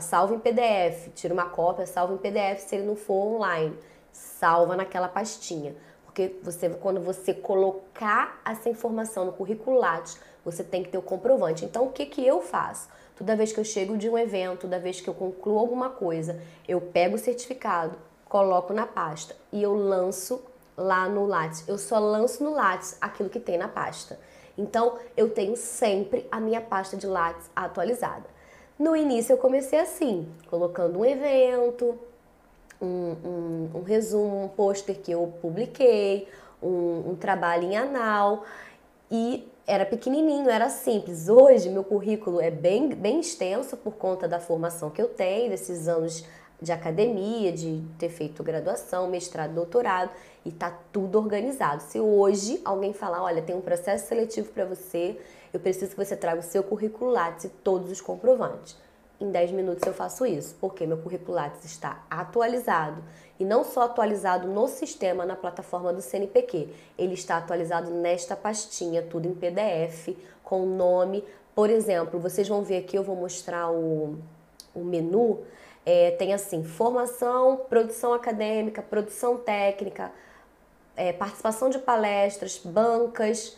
salva 0.00 0.34
em 0.34 0.40
PDF, 0.40 1.12
tira 1.14 1.32
uma 1.32 1.48
cópia, 1.48 1.86
salva 1.86 2.12
em 2.12 2.18
PDF 2.18 2.58
se 2.62 2.74
ele 2.74 2.84
não 2.84 2.96
for 2.96 3.36
online, 3.36 3.78
salva 4.10 4.76
naquela 4.76 5.06
pastinha. 5.06 5.76
Porque 6.04 6.34
você, 6.42 6.70
quando 6.70 7.00
você 7.00 7.32
colocar 7.32 8.42
essa 8.44 8.68
informação 8.68 9.26
no 9.26 9.32
currículo 9.32 9.78
Lattes, 9.78 10.18
você 10.44 10.64
tem 10.64 10.82
que 10.82 10.88
ter 10.88 10.98
o 10.98 11.02
comprovante. 11.02 11.64
Então, 11.64 11.86
o 11.86 11.92
que, 11.92 12.04
que 12.04 12.26
eu 12.26 12.40
faço? 12.40 12.88
Toda 13.18 13.34
vez 13.34 13.52
que 13.52 13.58
eu 13.58 13.64
chego 13.64 13.98
de 13.98 14.08
um 14.08 14.16
evento, 14.16 14.60
toda 14.60 14.78
vez 14.78 15.00
que 15.00 15.08
eu 15.08 15.14
concluo 15.14 15.58
alguma 15.58 15.90
coisa, 15.90 16.40
eu 16.68 16.80
pego 16.80 17.16
o 17.16 17.18
certificado, 17.18 17.98
coloco 18.28 18.72
na 18.72 18.86
pasta 18.86 19.34
e 19.52 19.60
eu 19.60 19.74
lanço 19.74 20.40
lá 20.76 21.08
no 21.08 21.26
Lattes. 21.26 21.64
Eu 21.66 21.76
só 21.76 21.98
lanço 21.98 22.44
no 22.44 22.54
Lattes 22.54 22.96
aquilo 23.00 23.28
que 23.28 23.40
tem 23.40 23.58
na 23.58 23.66
pasta. 23.66 24.20
Então, 24.56 24.98
eu 25.16 25.30
tenho 25.30 25.56
sempre 25.56 26.28
a 26.30 26.38
minha 26.38 26.60
pasta 26.60 26.96
de 26.96 27.08
Lattes 27.08 27.50
atualizada. 27.56 28.26
No 28.78 28.94
início, 28.94 29.32
eu 29.32 29.38
comecei 29.38 29.80
assim, 29.80 30.28
colocando 30.48 31.00
um 31.00 31.04
evento, 31.04 31.98
um, 32.80 32.86
um, 32.86 33.70
um 33.74 33.82
resumo, 33.82 34.44
um 34.44 34.48
pôster 34.48 34.96
que 34.96 35.10
eu 35.10 35.34
publiquei, 35.42 36.28
um, 36.62 37.10
um 37.10 37.16
trabalho 37.16 37.64
em 37.64 37.76
anal 37.76 38.44
e 39.10 39.48
era 39.68 39.84
pequenininho, 39.84 40.48
era 40.48 40.70
simples. 40.70 41.28
Hoje 41.28 41.68
meu 41.68 41.84
currículo 41.84 42.40
é 42.40 42.50
bem, 42.50 42.88
bem 42.88 43.20
extenso 43.20 43.76
por 43.76 43.96
conta 43.96 44.26
da 44.26 44.40
formação 44.40 44.88
que 44.88 45.00
eu 45.00 45.08
tenho, 45.08 45.50
desses 45.50 45.86
anos 45.86 46.24
de 46.60 46.72
academia, 46.72 47.52
de 47.52 47.84
ter 47.98 48.08
feito 48.08 48.42
graduação, 48.42 49.08
mestrado, 49.08 49.52
doutorado 49.52 50.10
e 50.42 50.50
tá 50.50 50.76
tudo 50.90 51.18
organizado. 51.18 51.82
Se 51.82 52.00
hoje 52.00 52.62
alguém 52.64 52.94
falar, 52.94 53.22
olha, 53.22 53.42
tem 53.42 53.54
um 53.54 53.60
processo 53.60 54.08
seletivo 54.08 54.50
para 54.52 54.64
você, 54.64 55.20
eu 55.52 55.60
preciso 55.60 55.90
que 55.90 56.02
você 56.02 56.16
traga 56.16 56.40
o 56.40 56.42
seu 56.42 56.62
currículo 56.62 57.10
Lattes 57.10 57.44
e 57.44 57.48
todos 57.50 57.92
os 57.92 58.00
comprovantes. 58.00 58.74
Em 59.20 59.32
10 59.32 59.50
minutos 59.50 59.84
eu 59.84 59.92
faço 59.92 60.24
isso, 60.24 60.54
porque 60.60 60.86
meu 60.86 60.98
currículo 60.98 61.34
Lattes 61.34 61.64
está 61.64 62.04
atualizado 62.08 63.02
e 63.38 63.44
não 63.44 63.64
só 63.64 63.82
atualizado 63.82 64.46
no 64.46 64.68
sistema, 64.68 65.26
na 65.26 65.34
plataforma 65.34 65.92
do 65.92 66.00
CNPq, 66.00 66.68
ele 66.96 67.14
está 67.14 67.36
atualizado 67.36 67.90
nesta 67.90 68.36
pastinha, 68.36 69.02
tudo 69.02 69.26
em 69.26 69.34
PDF, 69.34 70.16
com 70.42 70.66
nome. 70.66 71.24
Por 71.54 71.68
exemplo, 71.70 72.18
vocês 72.20 72.48
vão 72.48 72.62
ver 72.62 72.78
aqui, 72.78 72.96
eu 72.96 73.02
vou 73.02 73.16
mostrar 73.16 73.70
o, 73.70 74.18
o 74.74 74.84
menu. 74.84 75.44
É, 75.84 76.12
tem 76.12 76.32
assim: 76.32 76.62
formação, 76.62 77.56
produção 77.68 78.12
acadêmica, 78.12 78.82
produção 78.82 79.36
técnica, 79.36 80.12
é, 80.96 81.12
participação 81.12 81.70
de 81.70 81.78
palestras, 81.78 82.58
bancas, 82.58 83.56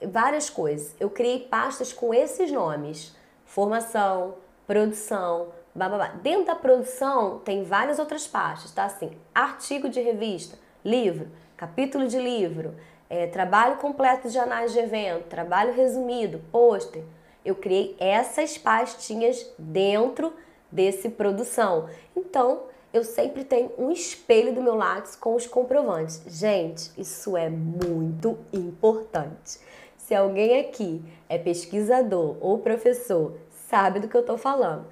várias 0.00 0.48
coisas. 0.48 0.94
Eu 0.98 1.10
criei 1.10 1.40
pastas 1.40 1.92
com 1.92 2.14
esses 2.14 2.50
nomes: 2.50 3.14
formação, 3.44 4.34
produção, 4.70 5.48
bababá. 5.74 6.12
Dentro 6.22 6.46
da 6.46 6.54
produção 6.54 7.40
tem 7.40 7.64
várias 7.64 7.98
outras 7.98 8.28
pastas, 8.28 8.70
tá? 8.70 8.84
Assim, 8.84 9.10
artigo 9.34 9.88
de 9.88 10.00
revista, 10.00 10.56
livro, 10.84 11.26
capítulo 11.56 12.06
de 12.06 12.16
livro, 12.16 12.76
é, 13.08 13.26
trabalho 13.26 13.78
completo 13.78 14.30
de 14.30 14.38
análise 14.38 14.74
de 14.74 14.78
evento, 14.78 15.24
trabalho 15.24 15.74
resumido, 15.74 16.40
pôster. 16.52 17.02
Eu 17.44 17.56
criei 17.56 17.96
essas 17.98 18.56
pastinhas 18.56 19.44
dentro 19.58 20.32
desse 20.70 21.08
produção. 21.08 21.88
Então, 22.14 22.62
eu 22.92 23.02
sempre 23.02 23.42
tenho 23.42 23.72
um 23.76 23.90
espelho 23.90 24.54
do 24.54 24.62
meu 24.62 24.76
lápis 24.76 25.16
com 25.16 25.34
os 25.34 25.48
comprovantes. 25.48 26.22
Gente, 26.28 26.92
isso 26.96 27.36
é 27.36 27.50
muito 27.50 28.38
importante. 28.52 29.58
Se 29.96 30.14
alguém 30.14 30.60
aqui 30.60 31.02
é 31.28 31.38
pesquisador 31.38 32.36
ou 32.40 32.58
professor, 32.58 33.36
sabe 33.70 34.00
do 34.00 34.08
que 34.08 34.16
eu 34.16 34.20
estou 34.22 34.36
falando 34.36 34.86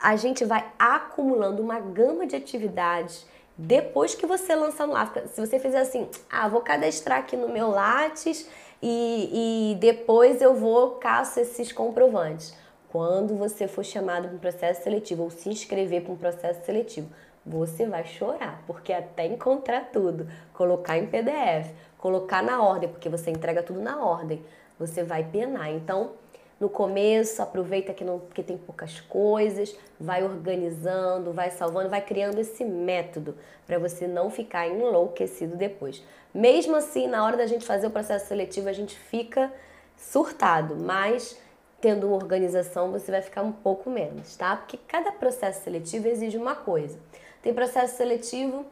a 0.00 0.16
gente 0.16 0.44
vai 0.44 0.64
acumulando 0.78 1.62
uma 1.62 1.80
gama 1.80 2.26
de 2.26 2.36
atividades 2.36 3.26
depois 3.56 4.14
que 4.14 4.26
você 4.26 4.54
lança 4.54 4.86
no 4.86 4.92
Lattes. 4.92 5.32
Se 5.32 5.40
você 5.40 5.58
fizer 5.58 5.80
assim, 5.80 6.08
ah, 6.30 6.46
vou 6.48 6.60
cadastrar 6.60 7.18
aqui 7.18 7.36
no 7.36 7.48
meu 7.48 7.70
Lattes 7.70 8.48
e, 8.80 9.72
e 9.72 9.74
depois 9.80 10.40
eu 10.40 10.54
vou 10.54 10.92
caço 10.92 11.40
esses 11.40 11.72
comprovantes. 11.72 12.54
Quando 12.88 13.36
você 13.36 13.66
for 13.66 13.84
chamado 13.84 14.28
para 14.28 14.36
um 14.36 14.38
processo 14.38 14.82
seletivo 14.82 15.24
ou 15.24 15.30
se 15.30 15.48
inscrever 15.48 16.02
para 16.02 16.12
um 16.12 16.16
processo 16.16 16.64
seletivo, 16.64 17.10
você 17.44 17.86
vai 17.86 18.04
chorar, 18.04 18.62
porque 18.66 18.92
até 18.92 19.26
encontrar 19.26 19.90
tudo, 19.92 20.28
colocar 20.52 20.96
em 20.96 21.06
PDF, 21.06 21.70
colocar 21.98 22.42
na 22.42 22.62
ordem, 22.62 22.88
porque 22.88 23.08
você 23.08 23.30
entrega 23.30 23.62
tudo 23.62 23.80
na 23.80 24.04
ordem, 24.04 24.42
você 24.78 25.02
vai 25.02 25.24
penar. 25.24 25.70
Então, 25.70 26.12
no 26.60 26.68
começo, 26.68 27.40
aproveita 27.40 27.94
que, 27.94 28.02
não, 28.04 28.18
que 28.18 28.42
tem 28.42 28.58
poucas 28.58 29.00
coisas, 29.00 29.76
vai 29.98 30.24
organizando, 30.24 31.32
vai 31.32 31.50
salvando, 31.50 31.88
vai 31.88 32.00
criando 32.00 32.38
esse 32.38 32.64
método 32.64 33.36
para 33.66 33.78
você 33.78 34.06
não 34.08 34.28
ficar 34.28 34.66
enlouquecido 34.66 35.56
depois. 35.56 36.02
Mesmo 36.34 36.74
assim, 36.74 37.06
na 37.06 37.24
hora 37.24 37.36
da 37.36 37.46
gente 37.46 37.64
fazer 37.64 37.86
o 37.86 37.90
processo 37.90 38.26
seletivo, 38.26 38.68
a 38.68 38.72
gente 38.72 38.98
fica 38.98 39.52
surtado, 39.96 40.76
mas 40.76 41.38
tendo 41.80 42.12
organização 42.12 42.90
você 42.90 43.10
vai 43.10 43.22
ficar 43.22 43.42
um 43.42 43.52
pouco 43.52 43.88
menos, 43.88 44.36
tá? 44.36 44.56
Porque 44.56 44.76
cada 44.88 45.12
processo 45.12 45.62
seletivo 45.62 46.08
exige 46.08 46.36
uma 46.36 46.56
coisa. 46.56 46.98
Tem 47.40 47.54
processo 47.54 47.96
seletivo 47.96 48.66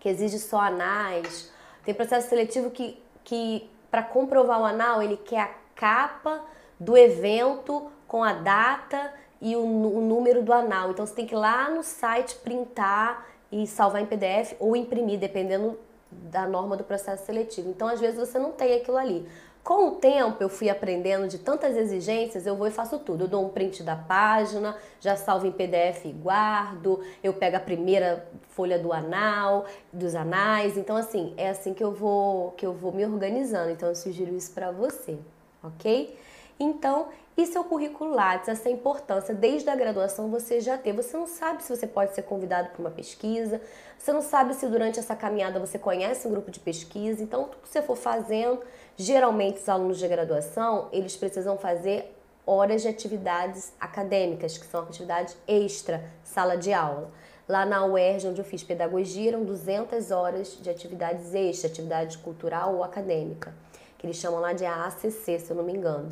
que 0.00 0.08
exige 0.08 0.38
só 0.38 0.60
anais, 0.60 1.50
tem 1.84 1.94
processo 1.94 2.28
seletivo 2.28 2.70
que, 2.70 3.00
que 3.22 3.70
para 3.90 4.02
comprovar 4.02 4.60
o 4.60 4.64
anal, 4.64 5.00
ele 5.00 5.16
quer 5.16 5.40
a 5.40 5.50
capa 5.76 6.42
do 6.78 6.96
evento 6.96 7.90
com 8.06 8.22
a 8.22 8.32
data 8.32 9.12
e 9.40 9.56
o, 9.56 9.60
o, 9.60 10.00
número 10.00 10.42
do 10.42 10.52
anal. 10.52 10.90
Então 10.90 11.06
você 11.06 11.14
tem 11.14 11.26
que 11.26 11.34
ir 11.34 11.38
lá 11.38 11.68
no 11.70 11.82
site 11.82 12.36
printar 12.36 13.26
e 13.52 13.66
salvar 13.66 14.02
em 14.02 14.06
PDF 14.06 14.54
ou 14.58 14.74
imprimir, 14.74 15.18
dependendo 15.18 15.78
da 16.10 16.46
norma 16.46 16.76
do 16.76 16.84
processo 16.84 17.26
seletivo. 17.26 17.68
Então 17.68 17.88
às 17.88 18.00
vezes 18.00 18.18
você 18.18 18.38
não 18.38 18.52
tem 18.52 18.74
aquilo 18.74 18.96
ali. 18.96 19.26
Com 19.62 19.88
o 19.88 19.90
tempo 19.92 20.42
eu 20.42 20.48
fui 20.48 20.68
aprendendo 20.68 21.26
de 21.26 21.38
tantas 21.38 21.74
exigências, 21.74 22.46
eu 22.46 22.54
vou 22.54 22.66
e 22.66 22.70
faço 22.70 22.98
tudo. 22.98 23.24
Eu 23.24 23.28
dou 23.28 23.44
um 23.44 23.48
print 23.48 23.82
da 23.82 23.96
página, 23.96 24.76
já 25.00 25.16
salvo 25.16 25.46
em 25.46 25.52
PDF 25.52 26.04
e 26.04 26.12
guardo, 26.12 27.00
eu 27.22 27.32
pego 27.32 27.56
a 27.56 27.60
primeira 27.60 28.26
folha 28.50 28.78
do 28.78 28.92
anal, 28.92 29.64
dos 29.90 30.14
anais. 30.14 30.76
Então 30.76 30.96
assim, 30.96 31.32
é 31.36 31.48
assim 31.48 31.72
que 31.72 31.82
eu 31.82 31.92
vou 31.92 32.52
que 32.52 32.66
eu 32.66 32.74
vou 32.74 32.92
me 32.92 33.04
organizando. 33.06 33.70
Então 33.70 33.88
eu 33.88 33.94
sugiro 33.94 34.34
isso 34.34 34.52
para 34.52 34.70
você, 34.70 35.18
OK? 35.62 36.14
Então, 36.58 37.08
é 37.36 37.60
o 37.60 37.64
currículo 37.64 38.14
Lattes, 38.14 38.48
essa 38.48 38.70
importância. 38.70 39.34
Desde 39.34 39.68
a 39.68 39.76
graduação 39.76 40.30
você 40.30 40.60
já 40.60 40.78
tem. 40.78 40.92
Você 40.92 41.16
não 41.16 41.26
sabe 41.26 41.62
se 41.62 41.74
você 41.74 41.86
pode 41.86 42.14
ser 42.14 42.22
convidado 42.22 42.70
para 42.70 42.80
uma 42.80 42.90
pesquisa, 42.90 43.60
você 43.98 44.12
não 44.12 44.22
sabe 44.22 44.54
se 44.54 44.66
durante 44.66 44.98
essa 44.98 45.16
caminhada 45.16 45.58
você 45.58 45.78
conhece 45.78 46.26
um 46.26 46.30
grupo 46.30 46.50
de 46.50 46.60
pesquisa. 46.60 47.22
Então, 47.22 47.44
tudo 47.44 47.62
que 47.62 47.68
você 47.68 47.82
for 47.82 47.96
fazendo, 47.96 48.60
geralmente 48.96 49.60
os 49.60 49.68
alunos 49.68 49.98
de 49.98 50.06
graduação, 50.06 50.88
eles 50.92 51.16
precisam 51.16 51.58
fazer 51.58 52.14
horas 52.46 52.82
de 52.82 52.88
atividades 52.88 53.72
acadêmicas, 53.80 54.58
que 54.58 54.66
são 54.66 54.82
atividades 54.82 55.36
extra, 55.48 56.04
sala 56.22 56.56
de 56.56 56.72
aula. 56.72 57.10
Lá 57.48 57.66
na 57.66 57.84
UERJ, 57.84 58.28
onde 58.28 58.40
eu 58.40 58.44
fiz 58.44 58.62
pedagogia, 58.62 59.30
eram 59.30 59.44
200 59.44 60.10
horas 60.10 60.58
de 60.60 60.70
atividades 60.70 61.34
extra, 61.34 61.68
atividade 61.68 62.18
cultural 62.18 62.74
ou 62.74 62.84
acadêmica, 62.84 63.54
que 63.98 64.06
eles 64.06 64.16
chamam 64.16 64.40
lá 64.40 64.52
de 64.52 64.64
AACC, 64.64 65.38
se 65.40 65.50
eu 65.50 65.56
não 65.56 65.64
me 65.64 65.72
engano. 65.72 66.08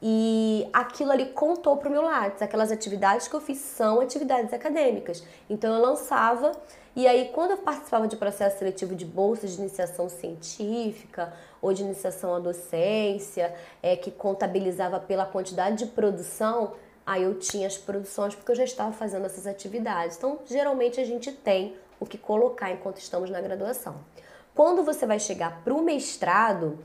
E 0.00 0.68
aquilo 0.72 1.10
ali 1.10 1.26
contou 1.26 1.76
para 1.76 1.88
o 1.88 1.92
meu 1.92 2.02
Lattes. 2.02 2.40
Aquelas 2.40 2.70
atividades 2.70 3.26
que 3.26 3.34
eu 3.34 3.40
fiz 3.40 3.58
são 3.58 4.00
atividades 4.00 4.52
acadêmicas. 4.52 5.24
Então 5.50 5.74
eu 5.74 5.82
lançava, 5.82 6.52
e 6.94 7.06
aí 7.06 7.30
quando 7.34 7.52
eu 7.52 7.58
participava 7.58 8.06
de 8.06 8.16
processo 8.16 8.58
seletivo 8.58 8.94
de 8.94 9.04
bolsa 9.04 9.46
de 9.46 9.58
iniciação 9.58 10.08
científica 10.08 11.32
ou 11.60 11.72
de 11.72 11.82
iniciação 11.82 12.34
à 12.34 12.38
docência, 12.38 13.52
é, 13.82 13.96
que 13.96 14.10
contabilizava 14.10 15.00
pela 15.00 15.26
quantidade 15.26 15.84
de 15.84 15.86
produção, 15.86 16.74
aí 17.04 17.24
eu 17.24 17.36
tinha 17.36 17.66
as 17.66 17.76
produções 17.76 18.36
porque 18.36 18.52
eu 18.52 18.56
já 18.56 18.64
estava 18.64 18.92
fazendo 18.92 19.26
essas 19.26 19.48
atividades. 19.48 20.16
Então 20.16 20.38
geralmente 20.46 21.00
a 21.00 21.04
gente 21.04 21.32
tem 21.32 21.76
o 21.98 22.06
que 22.06 22.16
colocar 22.16 22.70
enquanto 22.70 22.98
estamos 22.98 23.30
na 23.30 23.40
graduação. 23.40 23.96
Quando 24.54 24.84
você 24.84 25.06
vai 25.06 25.18
chegar 25.18 25.60
para 25.64 25.74
o 25.74 25.82
mestrado, 25.82 26.78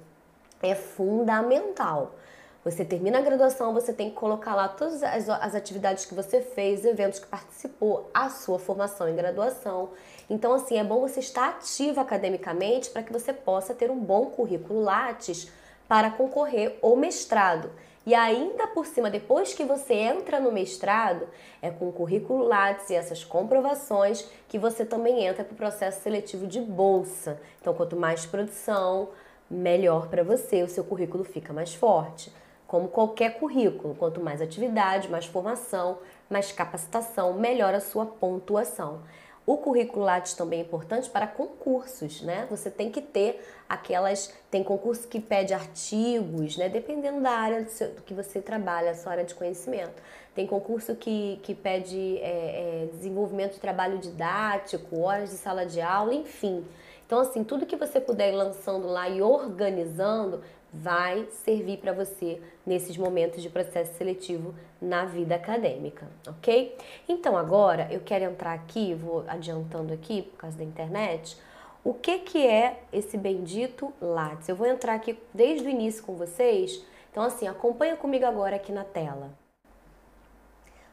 é 0.63 0.73
fundamental 0.73 2.15
você 2.63 2.85
termina 2.85 3.19
a 3.19 3.21
graduação, 3.21 3.73
você 3.73 3.91
tem 3.91 4.09
que 4.09 4.15
colocar 4.15 4.55
lá 4.55 4.69
todas 4.69 5.03
as, 5.03 5.27
as 5.27 5.53
atividades 5.53 6.05
que 6.05 6.13
você 6.13 6.39
fez, 6.39 6.85
eventos 6.85 7.19
que 7.19 7.27
participou, 7.27 8.09
a 8.13 8.29
sua 8.29 8.57
formação 8.57 9.09
em 9.09 9.15
graduação. 9.15 9.89
Então, 10.29 10.53
assim, 10.53 10.77
é 10.77 10.83
bom 10.83 11.01
você 11.01 11.19
estar 11.19 11.49
ativo 11.49 11.99
academicamente 11.99 12.89
para 12.89 13.03
que 13.03 13.11
você 13.11 13.33
possa 13.33 13.73
ter 13.73 13.91
um 13.91 13.99
bom 13.99 14.27
currículo 14.27 14.81
Lattes 14.81 15.51
para 15.89 16.09
concorrer 16.09 16.77
ao 16.81 16.95
mestrado. 16.95 17.69
E 18.05 18.15
ainda 18.15 18.67
por 18.67 18.85
cima, 18.85 19.09
depois 19.09 19.53
que 19.53 19.63
você 19.63 19.93
entra 19.93 20.39
no 20.39 20.51
mestrado, 20.51 21.27
é 21.61 21.69
com 21.69 21.89
o 21.89 21.93
currículo 21.93 22.45
Lattes 22.45 22.89
e 22.89 22.95
essas 22.95 23.23
comprovações 23.23 24.25
que 24.47 24.57
você 24.57 24.85
também 24.85 25.25
entra 25.25 25.43
para 25.43 25.53
o 25.53 25.57
processo 25.57 26.01
seletivo 26.01 26.47
de 26.47 26.59
bolsa. 26.59 27.39
Então, 27.59 27.73
quanto 27.73 27.95
mais 27.95 28.25
produção, 28.25 29.09
melhor 29.49 30.07
para 30.07 30.23
você, 30.23 30.63
o 30.63 30.69
seu 30.69 30.83
currículo 30.83 31.23
fica 31.23 31.53
mais 31.53 31.73
forte. 31.73 32.31
Como 32.67 32.87
qualquer 32.87 33.37
currículo, 33.39 33.95
quanto 33.95 34.21
mais 34.21 34.41
atividade, 34.41 35.09
mais 35.09 35.25
formação, 35.25 35.99
mais 36.29 36.51
capacitação, 36.51 37.33
melhor 37.33 37.73
a 37.73 37.79
sua 37.79 38.05
pontuação. 38.05 39.01
O 39.45 39.57
currículo 39.57 40.05
Lattes 40.05 40.33
também 40.33 40.59
é 40.59 40.61
importante 40.61 41.09
para 41.09 41.27
concursos, 41.27 42.21
né? 42.21 42.47
Você 42.49 42.71
tem 42.71 42.89
que 42.89 43.01
ter 43.01 43.43
aquelas. 43.67 44.33
Tem 44.49 44.63
concurso 44.63 45.05
que 45.05 45.19
pede 45.19 45.53
artigos, 45.53 46.55
né? 46.55 46.69
Dependendo 46.69 47.19
da 47.19 47.31
área 47.31 47.61
do, 47.61 47.69
seu, 47.69 47.89
do 47.89 48.01
que 48.03 48.13
você 48.13 48.39
trabalha, 48.39 48.91
a 48.91 48.95
sua 48.95 49.11
área 49.11 49.25
de 49.25 49.35
conhecimento. 49.35 50.01
Tem 50.33 50.47
concurso 50.47 50.95
que, 50.95 51.39
que 51.43 51.53
pede 51.53 52.17
é, 52.19 52.85
é, 52.85 52.89
desenvolvimento 52.93 53.55
de 53.55 53.59
trabalho 53.59 53.97
didático, 53.97 55.01
horas 55.01 55.29
de 55.31 55.35
sala 55.35 55.65
de 55.65 55.81
aula, 55.81 56.13
enfim. 56.13 56.65
Então, 57.05 57.19
assim, 57.19 57.43
tudo 57.43 57.65
que 57.65 57.75
você 57.75 57.99
puder 57.99 58.31
ir 58.31 58.35
lançando 58.37 58.87
lá 58.87 59.09
e 59.09 59.21
organizando 59.21 60.41
vai 60.73 61.27
servir 61.29 61.77
para 61.77 61.93
você 61.93 62.41
nesses 62.65 62.97
momentos 62.97 63.41
de 63.41 63.49
processo 63.49 63.93
seletivo 63.93 64.55
na 64.81 65.05
vida 65.05 65.35
acadêmica, 65.35 66.07
ok? 66.27 66.75
Então 67.07 67.37
agora 67.37 67.87
eu 67.91 67.99
quero 67.99 68.25
entrar 68.25 68.53
aqui, 68.53 68.95
vou 68.95 69.23
adiantando 69.27 69.93
aqui 69.93 70.23
por 70.23 70.37
causa 70.37 70.57
da 70.57 70.63
internet, 70.63 71.37
o 71.83 71.93
que 71.93 72.19
que 72.19 72.47
é 72.47 72.81
esse 72.91 73.17
bendito 73.17 73.93
Lattes? 74.01 74.49
Eu 74.49 74.55
vou 74.55 74.65
entrar 74.65 74.95
aqui 74.95 75.19
desde 75.33 75.67
o 75.67 75.69
início 75.69 76.03
com 76.03 76.15
vocês, 76.15 76.83
então 77.11 77.23
assim, 77.23 77.47
acompanha 77.47 77.95
comigo 77.95 78.25
agora 78.25 78.55
aqui 78.55 78.71
na 78.71 78.83
tela. 78.83 79.31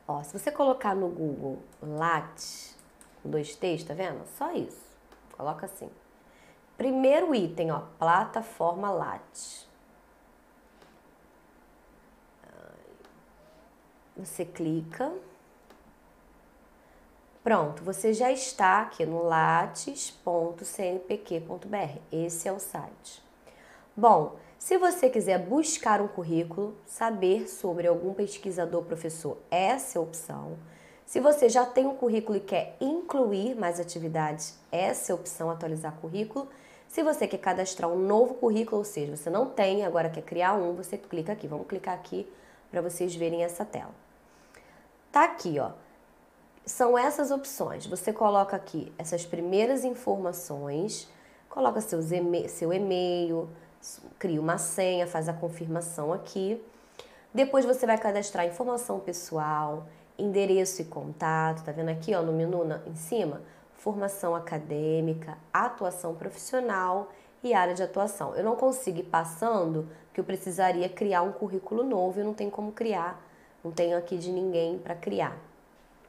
Ó, 0.07 0.23
se 0.23 0.37
você 0.37 0.51
colocar 0.51 0.95
no 0.95 1.09
Google 1.09 1.59
Lattes, 1.81 2.77
com 3.23 3.31
dois 3.31 3.55
T's, 3.55 3.85
tá 3.85 3.95
vendo? 3.95 4.27
Só 4.37 4.53
isso, 4.53 4.85
coloca 5.37 5.67
assim. 5.67 5.89
Primeiro 6.77 7.35
item, 7.35 7.71
ó, 7.71 7.83
plataforma 7.99 8.91
Lattes. 8.91 9.70
Você 14.17 14.45
clica. 14.45 15.13
Pronto, 17.43 17.83
você 17.83 18.13
já 18.13 18.31
está 18.31 18.83
aqui 18.83 19.07
no 19.07 19.23
lattes.cnpq.br. 19.23 21.99
Esse 22.13 22.49
é 22.49 22.53
o 22.53 22.61
site. 22.61 23.23
Bom, 23.97 24.37
se 24.59 24.77
você 24.77 25.09
quiser 25.09 25.39
buscar 25.39 26.03
um 26.03 26.09
currículo, 26.09 26.77
saber 26.87 27.49
sobre 27.49 27.87
algum 27.87 28.13
pesquisador 28.13 28.83
professor, 28.83 29.39
essa 29.51 29.97
é 29.97 29.99
a 29.99 30.03
opção. 30.03 30.59
Se 31.07 31.19
você 31.19 31.49
já 31.49 31.65
tem 31.65 31.87
um 31.87 31.97
currículo 31.97 32.37
e 32.37 32.41
quer 32.41 32.77
incluir 32.81 33.57
mais 33.57 33.81
atividades, 33.81 34.59
essa 34.71 35.11
é 35.11 35.13
a 35.13 35.17
opção 35.17 35.51
atualizar 35.51 35.95
currículo. 35.95 36.47
Se 36.87 37.03
você 37.03 37.27
quer 37.27 37.39
cadastrar 37.39 37.91
um 37.91 37.99
novo 37.99 38.35
currículo, 38.35 38.79
ou 38.79 38.85
seja, 38.85 39.17
você 39.17 39.31
não 39.31 39.47
tem, 39.47 39.85
agora 39.85 40.11
quer 40.11 40.23
criar 40.23 40.55
um, 40.55 40.75
você 40.75 40.99
clica 40.99 41.33
aqui. 41.33 41.49
Vamos 41.49 41.67
clicar 41.67 41.95
aqui 41.95 42.31
para 42.71 42.81
vocês 42.81 43.15
verem 43.15 43.43
essa 43.43 43.65
tela. 43.65 43.95
Tá 45.11 45.25
aqui, 45.25 45.59
ó. 45.59 45.73
São 46.65 46.97
essas 46.97 47.31
opções. 47.31 47.87
Você 47.87 48.13
coloca 48.13 48.57
aqui 48.57 48.93
essas 48.97 49.27
primeiras 49.27 49.85
informações, 49.85 51.09
coloca 51.49 51.81
seus 51.81 52.07
seu 52.49 52.73
e-mail, 52.73 53.49
cria 54.19 54.41
uma 54.41 54.59
senha, 54.59 55.07
faz 55.07 55.29
a 55.29 55.33
confirmação 55.33 56.13
aqui. 56.13 56.63
Depois 57.33 57.65
você 57.65 57.87
vai 57.87 57.99
cadastrar 57.99 58.47
informação 58.47 59.01
pessoal, 59.01 59.87
endereço 60.19 60.83
e 60.83 60.85
contato, 60.85 61.65
tá 61.65 61.73
vendo 61.73 61.89
aqui, 61.89 62.15
ó, 62.15 62.23
no 62.23 62.33
menu 62.33 62.65
na, 62.65 62.81
em 62.87 62.95
cima? 62.95 63.41
Formação 63.75 64.35
acadêmica, 64.35 65.39
atuação 65.53 66.15
profissional 66.15 67.09
e 67.43 67.55
área 67.55 67.75
de 67.75 67.83
atuação. 67.83 68.35
Eu 68.35 68.45
não 68.45 68.55
consigo 68.55 68.99
ir 68.99 69.05
passando, 69.05 69.89
que 70.13 70.21
eu 70.21 70.25
precisaria 70.25 70.89
criar 70.89 71.23
um 71.23 71.33
currículo 71.33 71.85
novo 71.85 72.21
e 72.21 72.23
não 72.23 72.35
tem 72.35 72.51
como 72.51 72.73
criar 72.73 73.21
não 73.63 73.71
tenho 73.71 73.97
aqui 73.97 74.17
de 74.17 74.31
ninguém 74.33 74.79
para 74.79 74.95
criar. 74.95 75.37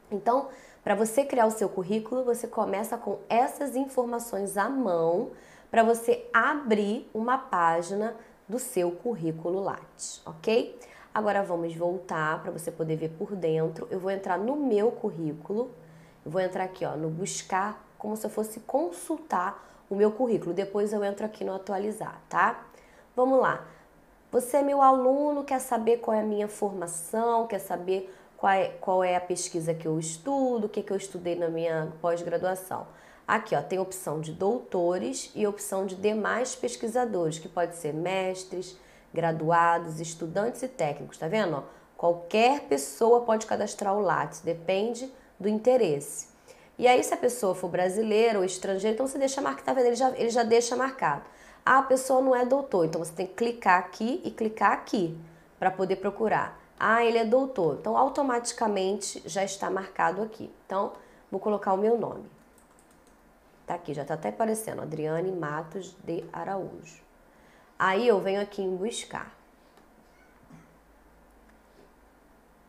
Então, 0.10 0.48
para 0.84 0.96
você 0.96 1.24
criar 1.24 1.46
o 1.46 1.52
seu 1.52 1.70
currículo, 1.70 2.24
você 2.24 2.48
começa 2.48 2.98
com 2.98 3.20
essas 3.30 3.76
informações 3.76 4.58
à 4.58 4.70
mão 4.70 5.32
para 5.70 5.84
você 5.84 6.26
abrir 6.34 7.10
uma 7.14 7.38
página 7.38 8.16
do 8.48 8.60
seu 8.60 8.92
currículo 8.92 9.62
Lattes, 9.62 10.22
ok? 10.26 10.78
Agora 11.14 11.44
vamos 11.44 11.76
voltar 11.76 12.42
para 12.42 12.52
você 12.52 12.72
poder 12.72 12.96
ver 12.96 13.10
por 13.10 13.36
dentro. 13.36 13.88
Eu 13.90 14.00
vou 14.00 14.12
entrar 14.12 14.38
no 14.38 14.56
meu 14.56 14.92
currículo, 14.92 15.72
eu 16.26 16.32
vou 16.32 16.42
entrar 16.42 16.66
aqui 16.66 16.86
ó, 16.86 16.96
no 16.96 17.10
buscar, 17.10 17.86
como 17.98 18.16
se 18.18 18.26
eu 18.26 18.30
fosse 18.30 18.60
consultar 18.62 19.86
o 19.90 19.96
meu 19.96 20.12
currículo. 20.12 20.54
Depois 20.54 20.92
eu 20.92 21.04
entro 21.04 21.26
aqui 21.26 21.44
no 21.44 21.54
atualizar, 21.54 22.20
tá? 22.28 22.66
Vamos 23.16 23.40
lá. 23.40 23.66
Você 24.32 24.58
é 24.58 24.62
meu 24.62 24.82
aluno, 24.82 25.44
quer 25.44 25.60
saber 25.60 25.98
qual 25.98 26.16
é 26.16 26.22
a 26.22 26.26
minha 26.26 26.48
formação, 26.48 27.46
quer 27.48 27.60
saber 27.60 28.16
qual 28.38 28.54
é, 28.54 28.70
qual 28.80 29.04
é 29.04 29.18
a 29.18 29.22
pesquisa 29.22 29.74
que 29.74 29.86
eu 29.86 30.00
estudo, 30.00 30.68
o 30.68 30.70
que, 30.70 30.82
que 30.82 30.94
eu 30.94 30.96
estudei 30.96 31.36
na 31.36 31.50
minha 31.50 31.92
pós-graduação. 32.02 32.88
Aqui 33.28 33.54
ó, 33.58 33.62
tem 33.62 33.78
opção 33.78 34.22
de 34.22 34.32
doutores 34.32 35.32
e 35.36 35.46
opção 35.46 35.86
de 35.86 35.96
demais 35.96 36.56
pesquisadores, 36.56 37.40
que 37.40 37.50
pode 37.50 37.76
ser 37.76 37.94
mestres, 37.94 38.78
graduados, 39.14 40.00
estudantes 40.00 40.64
e 40.64 40.70
técnicos, 40.70 41.18
tá 41.18 41.28
vendo? 41.28 41.58
Ó, 41.58 41.64
qualquer 41.98 42.62
pessoa 42.62 43.22
pode 43.22 43.46
cadastrar 43.46 43.94
o 43.94 44.00
Lattes, 44.00 44.40
depende 44.40 45.12
do 45.38 45.50
interesse. 45.50 46.30
E 46.80 46.88
aí, 46.88 47.04
se 47.04 47.14
a 47.14 47.18
pessoa 47.18 47.54
for 47.54 47.70
brasileira 47.70 48.40
ou 48.40 48.46
estrangeira, 48.46 48.94
então 48.94 49.06
você 49.06 49.18
deixa 49.18 49.42
marcado, 49.42 49.66
tá 49.66 49.74
vendo? 49.74 49.88
Ele 49.88 49.96
já, 49.96 50.10
ele 50.12 50.30
já 50.30 50.44
deixa 50.44 50.74
marcado. 50.74 51.24
Ah, 51.66 51.80
a 51.80 51.84
pessoa 51.84 52.22
não 52.22 52.36
é 52.36 52.46
doutor, 52.46 52.86
então 52.86 53.04
você 53.04 53.14
tem 53.14 53.28
que 53.28 53.34
clicar 53.34 53.80
aqui 53.80 54.22
e 54.24 54.32
clicar 54.32 54.72
aqui 54.72 55.18
para 55.60 55.70
poder 55.70 55.98
procurar. 55.98 56.60
Ah, 56.80 57.06
ele 57.06 57.18
é 57.18 57.26
doutor, 57.26 57.78
então 57.80 57.96
automaticamente 57.96 59.22
já 59.26 59.44
está 59.44 59.70
marcado 59.70 60.22
aqui. 60.22 60.52
Então, 60.66 60.94
vou 61.30 61.40
colocar 61.40 61.74
o 61.74 61.78
meu 61.78 61.98
nome. 61.98 62.26
Tá 63.68 63.76
aqui, 63.76 63.94
já 63.94 64.02
está 64.02 64.16
até 64.16 64.30
aparecendo, 64.30 64.82
Adriane 64.82 65.32
Matos 65.32 65.96
de 66.04 66.24
Araújo. 66.34 67.02
Aí 67.78 68.08
eu 68.08 68.20
venho 68.20 68.42
aqui 68.42 68.62
em 68.62 68.76
buscar. 68.76 69.32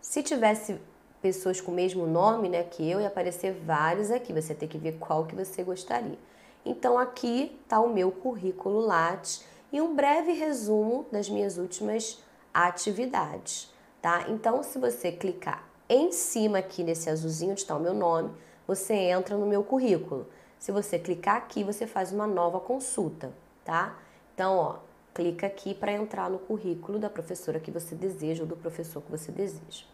Se 0.00 0.22
tivesse 0.22 0.78
pessoas 1.22 1.60
com 1.60 1.70
o 1.70 1.74
mesmo 1.74 2.06
nome, 2.06 2.48
né, 2.48 2.64
que 2.64 2.88
eu, 2.90 3.00
ia 3.00 3.06
aparecer 3.06 3.52
vários 3.52 4.10
aqui. 4.10 4.32
Você 4.32 4.54
tem 4.54 4.68
que 4.68 4.76
ver 4.76 4.98
qual 4.98 5.24
que 5.24 5.34
você 5.34 5.62
gostaria. 5.62 6.18
Então 6.64 6.98
aqui 6.98 7.58
está 7.62 7.80
o 7.80 7.92
meu 7.92 8.10
currículo 8.12 8.80
Lattes 8.80 9.44
e 9.72 9.80
um 9.80 9.94
breve 9.94 10.32
resumo 10.32 11.06
das 11.10 11.28
minhas 11.28 11.58
últimas 11.58 12.22
atividades, 12.52 13.72
tá? 14.00 14.26
Então 14.28 14.62
se 14.62 14.78
você 14.78 15.10
clicar 15.10 15.66
em 15.88 16.12
cima 16.12 16.58
aqui 16.58 16.82
nesse 16.82 17.10
azulzinho 17.10 17.52
onde 17.52 17.60
está 17.60 17.76
o 17.76 17.80
meu 17.80 17.94
nome, 17.94 18.30
você 18.66 18.94
entra 18.94 19.36
no 19.36 19.46
meu 19.46 19.62
currículo. 19.64 20.26
Se 20.58 20.70
você 20.70 20.98
clicar 20.98 21.36
aqui, 21.36 21.64
você 21.64 21.86
faz 21.86 22.12
uma 22.12 22.26
nova 22.26 22.60
consulta, 22.60 23.32
tá? 23.64 23.98
Então, 24.32 24.56
ó, 24.56 24.76
clica 25.12 25.46
aqui 25.46 25.74
para 25.74 25.92
entrar 25.92 26.30
no 26.30 26.38
currículo 26.38 26.98
da 26.98 27.10
professora 27.10 27.60
que 27.60 27.70
você 27.70 27.94
deseja 27.94 28.44
ou 28.44 28.48
do 28.48 28.56
professor 28.56 29.02
que 29.02 29.10
você 29.10 29.32
deseja. 29.32 29.84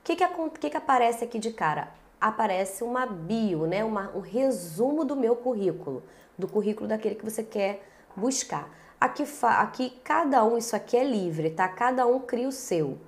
O 0.00 0.02
que, 0.02 0.16
que, 0.16 0.26
que, 0.58 0.70
que 0.70 0.76
aparece 0.76 1.24
aqui 1.24 1.38
de 1.38 1.52
cara? 1.52 1.92
Aparece 2.20 2.82
uma 2.84 3.06
bio, 3.06 3.66
né? 3.66 3.84
Uma, 3.84 4.10
um 4.14 4.20
resumo 4.20 5.04
do 5.04 5.16
meu 5.16 5.36
currículo, 5.36 6.02
do 6.36 6.48
currículo 6.48 6.88
daquele 6.88 7.14
que 7.14 7.24
você 7.24 7.42
quer 7.42 7.82
buscar. 8.16 8.70
Aqui, 9.00 9.24
aqui 9.42 9.90
cada 10.02 10.44
um, 10.44 10.58
isso 10.58 10.74
aqui 10.74 10.96
é 10.96 11.04
livre, 11.04 11.50
tá? 11.50 11.68
Cada 11.68 12.06
um 12.06 12.20
cria 12.20 12.48
o 12.48 12.52
seu. 12.52 12.98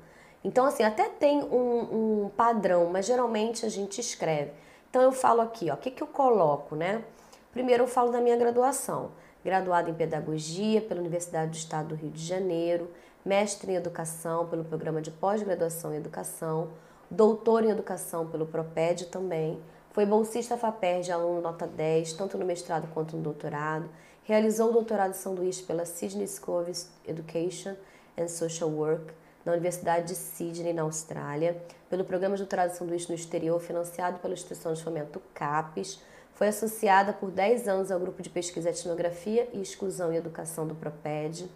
Então, 0.43 0.65
assim, 0.65 0.83
até 0.83 1.09
tem 1.09 1.43
um, 1.43 2.25
um 2.25 2.31
padrão, 2.31 2.89
mas 2.91 3.07
geralmente 3.07 3.67
a 3.67 3.69
gente 3.69 4.01
escreve. 4.01 4.53
Então, 4.89 5.03
eu 5.03 5.13
falo 5.13 5.41
aqui, 5.41 5.71
ó, 5.71 5.75
o 5.75 5.77
que, 5.77 5.91
que 5.91 6.03
eu 6.03 6.07
coloco, 6.07 6.75
né? 6.75 7.05
Primeiro, 7.53 7.85
eu 7.85 7.89
falo 7.89 8.11
da 8.11 8.21
minha 8.21 8.37
graduação. 8.37 9.11
Graduada 9.45 9.91
em 9.91 9.95
Pedagogia 9.95 10.81
pela 10.81 11.01
Universidade 11.01 11.51
do 11.51 11.57
Estado 11.57 11.89
do 11.89 11.95
Rio 11.95 12.11
de 12.11 12.25
Janeiro, 12.25 12.91
mestre 13.25 13.73
em 13.73 13.75
Educação 13.75 14.47
pelo 14.47 14.65
Programa 14.65 15.01
de 15.03 15.11
Pós-Graduação 15.11 15.93
em 15.93 15.97
Educação, 15.97 16.71
doutor 17.11 17.65
em 17.65 17.71
educação 17.71 18.27
pelo 18.29 18.47
Proped 18.47 19.07
também, 19.07 19.61
foi 19.91 20.07
bolsista 20.07 20.57
FAPERJ, 20.57 21.11
aluno 21.11 21.41
nota 21.41 21.67
10, 21.67 22.13
tanto 22.13 22.39
no 22.39 22.45
mestrado 22.45 22.89
quanto 22.95 23.17
no 23.17 23.23
doutorado, 23.23 23.91
realizou 24.23 24.71
o 24.71 24.73
doutorado 24.73 25.11
em 25.11 25.15
sanduíche 25.15 25.65
pela 25.65 25.85
Sydney 25.85 26.29
School 26.29 26.63
of 26.63 26.87
Education 27.07 27.75
and 28.17 28.29
Social 28.29 28.71
Work, 28.71 29.13
na 29.45 29.53
Universidade 29.53 30.09
de 30.09 30.15
Sydney, 30.15 30.73
na 30.73 30.83
Austrália, 30.83 31.61
pelo 31.89 32.05
programa 32.05 32.37
de 32.37 32.43
doutorado 32.43 32.71
de 32.71 32.77
sanduíche 32.77 33.09
no 33.09 33.15
exterior, 33.15 33.61
financiado 33.61 34.21
pela 34.21 34.35
instituição 34.35 34.73
de 34.73 34.83
fomento 34.83 35.21
CAPES, 35.35 36.01
foi 36.35 36.49
associada 36.49 37.13
por 37.13 37.31
10 37.31 37.67
anos 37.67 37.91
ao 37.91 37.99
grupo 37.99 38.23
de 38.23 38.31
pesquisa 38.31 38.71
Etnografia 38.71 39.49
e 39.53 39.61
Exclusão 39.61 40.13
e 40.13 40.17
Educação 40.17 40.67
do 40.67 40.75
PROPED, 40.75 41.51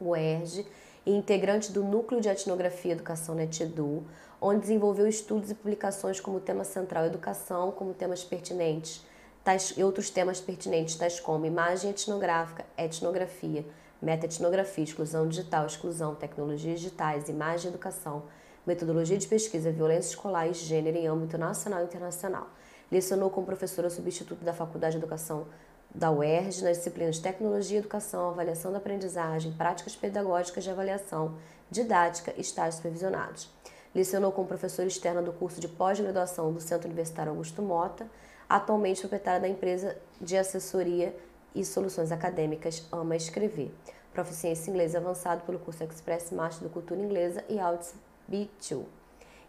UERJ 0.00 0.66
e 1.04 1.10
integrante 1.10 1.72
do 1.72 1.82
Núcleo 1.82 2.20
de 2.20 2.28
Etnografia 2.28 2.92
e 2.92 2.94
Educação 2.94 3.34
NetEdu, 3.34 4.04
onde 4.40 4.60
desenvolveu 4.60 5.06
estudos 5.06 5.50
e 5.50 5.54
publicações 5.54 6.20
como 6.20 6.40
tema 6.40 6.64
central 6.64 7.04
educação, 7.04 7.70
como 7.70 7.94
temas 7.94 8.24
pertinentes, 8.24 9.04
tais, 9.44 9.74
e 9.76 9.82
outros 9.82 10.10
temas 10.10 10.40
pertinentes, 10.40 10.96
tais 10.96 11.20
como 11.20 11.46
imagem 11.46 11.90
etnográfica, 11.90 12.64
etnografia, 12.76 13.64
meta-etnografia, 14.00 14.84
exclusão 14.84 15.28
digital, 15.28 15.66
exclusão, 15.66 16.14
tecnologias 16.14 16.80
digitais, 16.80 17.28
imagem 17.28 17.66
e 17.66 17.74
educação, 17.74 18.24
metodologia 18.66 19.18
de 19.18 19.26
pesquisa, 19.26 19.70
violência 19.70 20.10
escolar 20.10 20.48
e 20.48 20.54
gênero 20.54 20.96
em 20.96 21.06
âmbito 21.06 21.38
nacional 21.38 21.82
e 21.82 21.84
internacional. 21.84 22.48
Lecionou 22.90 23.30
como 23.30 23.46
professora 23.46 23.88
substituta 23.88 24.44
da 24.44 24.52
Faculdade 24.52 24.92
de 24.92 24.98
Educação 24.98 25.46
da 25.94 26.10
UERJ 26.10 26.62
nas 26.64 26.78
disciplinas 26.78 27.18
Tecnologia 27.18 27.78
Educação, 27.78 28.30
Avaliação 28.30 28.72
da 28.72 28.78
Aprendizagem, 28.78 29.52
Práticas 29.52 29.94
Pedagógicas 29.94 30.64
de 30.64 30.70
Avaliação, 30.70 31.36
Didática 31.70 32.32
e 32.36 32.40
Estágios 32.40 32.76
Supervisionados. 32.76 33.50
Lecionou 33.94 34.32
como 34.32 34.48
professora 34.48 34.88
externa 34.88 35.20
do 35.20 35.32
curso 35.32 35.60
de 35.60 35.68
pós-graduação 35.68 36.52
do 36.52 36.60
Centro 36.60 36.86
Universitário 36.86 37.30
Augusto 37.30 37.60
Mota, 37.60 38.06
atualmente 38.48 39.00
proprietária 39.00 39.40
da 39.40 39.48
empresa 39.48 39.96
de 40.20 40.36
assessoria 40.36 41.14
e 41.54 41.64
soluções 41.64 42.10
acadêmicas 42.10 42.86
Ama 42.90 43.16
Escrever. 43.16 43.70
Proficiência 44.14 44.70
em 44.70 44.72
inglês 44.72 44.94
avançado 44.94 45.42
pelo 45.42 45.58
curso 45.58 45.84
Express 45.84 46.30
Master 46.32 46.68
do 46.68 46.72
Cultura 46.72 47.00
Inglesa 47.00 47.44
e 47.48 47.58
Alts 47.58 47.94
B2. 48.30 48.84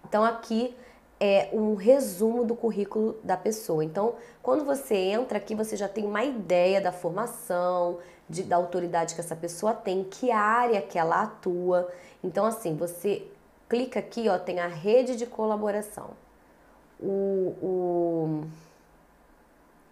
Então 0.05 0.23
aqui 0.23 0.75
é 1.25 1.49
um 1.53 1.73
resumo 1.73 2.43
do 2.43 2.53
currículo 2.53 3.17
da 3.23 3.37
pessoa. 3.37 3.81
Então, 3.81 4.15
quando 4.41 4.65
você 4.65 4.93
entra 4.93 5.37
aqui, 5.37 5.55
você 5.55 5.77
já 5.77 5.87
tem 5.87 6.05
uma 6.05 6.21
ideia 6.21 6.81
da 6.81 6.91
formação, 6.91 7.99
de, 8.27 8.43
da 8.43 8.57
autoridade 8.57 9.15
que 9.15 9.21
essa 9.21 9.35
pessoa 9.35 9.73
tem, 9.73 10.03
que 10.03 10.31
área 10.31 10.81
que 10.81 10.99
ela 10.99 11.23
atua. 11.23 11.89
Então, 12.21 12.45
assim, 12.45 12.75
você 12.75 13.25
clica 13.69 13.99
aqui, 13.99 14.27
ó, 14.27 14.37
tem 14.37 14.59
a 14.59 14.67
rede 14.67 15.15
de 15.15 15.25
colaboração. 15.25 16.09
O, 16.99 17.55
o... 17.61 18.43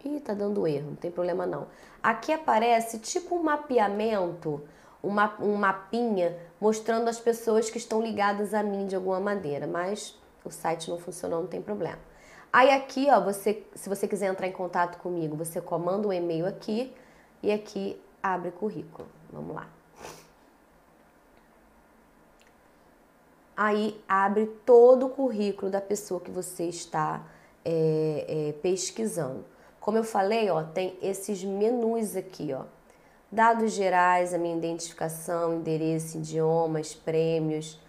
Ih, 0.04 0.20
tá 0.20 0.34
dando 0.34 0.66
erro, 0.66 0.88
não 0.88 0.96
tem 0.96 1.10
problema 1.10 1.46
não. 1.46 1.66
Aqui 2.02 2.30
aparece 2.30 2.98
tipo 2.98 3.36
um 3.36 3.42
mapeamento, 3.42 4.60
uma, 5.02 5.34
um 5.40 5.54
mapinha 5.54 6.36
mostrando 6.60 7.08
as 7.08 7.18
pessoas 7.18 7.70
que 7.70 7.78
estão 7.78 8.02
ligadas 8.02 8.52
a 8.52 8.62
mim 8.62 8.86
de 8.86 8.94
alguma 8.94 9.18
maneira, 9.18 9.66
mas 9.66 10.20
o 10.48 10.50
site 10.50 10.90
não 10.90 10.98
funcionou, 10.98 11.40
não 11.40 11.48
tem 11.48 11.62
problema. 11.62 11.98
Aí 12.52 12.70
aqui, 12.70 13.08
ó, 13.10 13.20
você, 13.20 13.64
se 13.74 13.88
você 13.88 14.06
quiser 14.06 14.26
entrar 14.26 14.46
em 14.46 14.52
contato 14.52 14.98
comigo, 14.98 15.34
você 15.34 15.60
comanda 15.60 16.06
um 16.06 16.12
e-mail 16.12 16.46
aqui 16.46 16.94
e 17.42 17.50
aqui 17.50 18.00
abre 18.22 18.50
currículo. 18.50 19.08
Vamos 19.32 19.56
lá. 19.56 19.68
Aí 23.56 24.02
abre 24.08 24.46
todo 24.66 25.06
o 25.06 25.08
currículo 25.08 25.70
da 25.70 25.80
pessoa 25.80 26.20
que 26.20 26.30
você 26.30 26.64
está 26.64 27.22
é, 27.64 28.26
é, 28.28 28.52
pesquisando. 28.60 29.44
Como 29.80 29.98
eu 29.98 30.04
falei, 30.04 30.50
ó, 30.50 30.62
tem 30.62 30.98
esses 31.02 31.42
menus 31.42 32.16
aqui, 32.16 32.52
ó. 32.52 32.64
Dados 33.30 33.72
gerais, 33.72 34.34
a 34.34 34.38
minha 34.38 34.56
identificação, 34.56 35.54
endereço, 35.54 36.18
idiomas, 36.18 36.94
prêmios, 36.94 37.80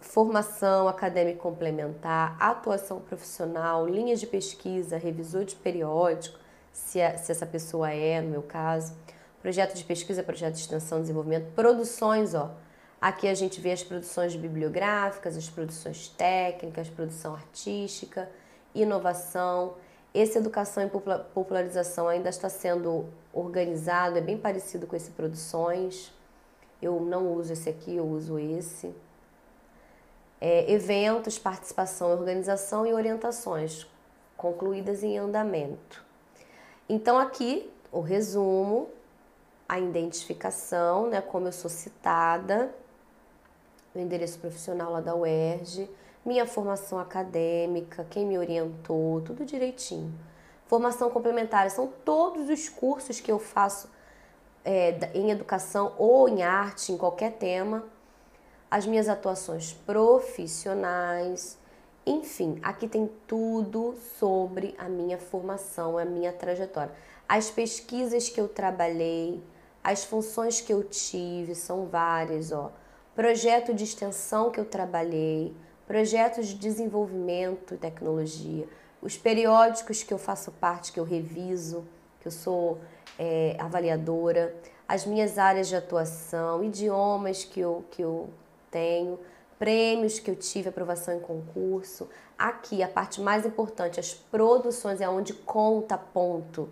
formação 0.00 0.88
acadêmica 0.88 1.38
complementar, 1.38 2.36
atuação 2.40 3.00
profissional, 3.00 3.86
linhas 3.86 4.18
de 4.18 4.26
pesquisa, 4.26 4.96
revisor 4.96 5.44
de 5.44 5.54
periódico, 5.54 6.38
se, 6.72 6.98
é, 6.98 7.16
se 7.16 7.30
essa 7.30 7.46
pessoa 7.46 7.92
é, 7.92 8.20
no 8.20 8.30
meu 8.30 8.42
caso, 8.42 8.94
projeto 9.42 9.74
de 9.74 9.84
pesquisa, 9.84 10.22
projeto 10.22 10.54
de 10.54 10.60
extensão, 10.60 11.00
desenvolvimento, 11.00 11.52
produções, 11.54 12.34
ó. 12.34 12.50
Aqui 13.00 13.28
a 13.28 13.34
gente 13.34 13.60
vê 13.60 13.72
as 13.72 13.82
produções 13.82 14.36
bibliográficas, 14.36 15.36
as 15.36 15.48
produções 15.48 16.08
técnicas, 16.08 16.88
produção 16.88 17.34
artística, 17.34 18.28
inovação. 18.74 19.74
Esse 20.12 20.36
educação 20.36 20.82
e 20.82 20.90
popularização 21.32 22.08
ainda 22.08 22.28
está 22.28 22.48
sendo 22.50 23.06
organizado, 23.32 24.18
é 24.18 24.20
bem 24.20 24.36
parecido 24.36 24.86
com 24.86 24.96
esse 24.96 25.12
produções. 25.12 26.12
Eu 26.82 27.00
não 27.00 27.32
uso 27.32 27.52
esse 27.52 27.70
aqui, 27.70 27.96
eu 27.96 28.06
uso 28.06 28.38
esse 28.38 28.94
é, 30.40 30.72
eventos, 30.72 31.38
participação, 31.38 32.10
organização 32.10 32.86
e 32.86 32.94
orientações 32.94 33.86
concluídas 34.36 35.02
em 35.02 35.18
andamento. 35.18 36.02
Então 36.88 37.18
aqui 37.18 37.70
o 37.92 38.00
resumo, 38.00 38.88
a 39.68 39.78
identificação, 39.78 41.08
né, 41.08 41.20
como 41.20 41.48
eu 41.48 41.52
sou 41.52 41.70
citada, 41.70 42.74
o 43.94 43.98
endereço 43.98 44.38
profissional 44.38 44.92
lá 44.92 45.00
da 45.00 45.14
UERJ, 45.14 45.90
minha 46.24 46.46
formação 46.46 46.98
acadêmica, 46.98 48.06
quem 48.08 48.26
me 48.26 48.38
orientou, 48.38 49.20
tudo 49.20 49.44
direitinho. 49.44 50.12
Formação 50.66 51.10
complementar 51.10 51.70
são 51.70 51.88
todos 52.04 52.48
os 52.48 52.68
cursos 52.68 53.20
que 53.20 53.30
eu 53.30 53.38
faço 53.38 53.90
é, 54.64 55.10
em 55.14 55.30
educação 55.30 55.94
ou 55.98 56.28
em 56.28 56.42
arte, 56.42 56.92
em 56.92 56.96
qualquer 56.96 57.32
tema 57.32 57.84
as 58.70 58.86
minhas 58.86 59.08
atuações 59.08 59.72
profissionais, 59.72 61.58
enfim, 62.06 62.58
aqui 62.62 62.86
tem 62.86 63.10
tudo 63.26 63.94
sobre 64.18 64.74
a 64.78 64.88
minha 64.88 65.18
formação, 65.18 65.98
a 65.98 66.04
minha 66.04 66.32
trajetória. 66.32 66.92
As 67.28 67.50
pesquisas 67.50 68.28
que 68.28 68.40
eu 68.40 68.48
trabalhei, 68.48 69.42
as 69.82 70.04
funções 70.04 70.60
que 70.60 70.72
eu 70.72 70.84
tive, 70.84 71.54
são 71.54 71.86
várias, 71.86 72.52
ó. 72.52 72.72
Projeto 73.14 73.74
de 73.74 73.84
extensão 73.84 74.50
que 74.50 74.60
eu 74.60 74.64
trabalhei, 74.64 75.54
projetos 75.86 76.48
de 76.48 76.54
desenvolvimento 76.54 77.74
e 77.74 77.76
tecnologia, 77.76 78.66
os 79.02 79.16
periódicos 79.16 80.02
que 80.02 80.14
eu 80.14 80.18
faço 80.18 80.52
parte, 80.52 80.92
que 80.92 81.00
eu 81.00 81.04
reviso, 81.04 81.84
que 82.20 82.28
eu 82.28 82.32
sou 82.32 82.78
é, 83.18 83.56
avaliadora, 83.58 84.54
as 84.86 85.04
minhas 85.04 85.38
áreas 85.38 85.68
de 85.68 85.76
atuação, 85.76 86.62
idiomas 86.64 87.44
que 87.44 87.60
eu, 87.60 87.84
que 87.90 88.02
eu 88.02 88.30
tenho, 88.70 89.18
prêmios 89.58 90.18
que 90.18 90.30
eu 90.30 90.36
tive, 90.36 90.68
aprovação 90.68 91.14
em 91.14 91.20
concurso. 91.20 92.08
Aqui, 92.38 92.82
a 92.82 92.88
parte 92.88 93.20
mais 93.20 93.44
importante, 93.44 94.00
as 94.00 94.14
produções, 94.14 95.00
é 95.00 95.08
onde 95.08 95.34
conta 95.34 95.98
ponto. 95.98 96.70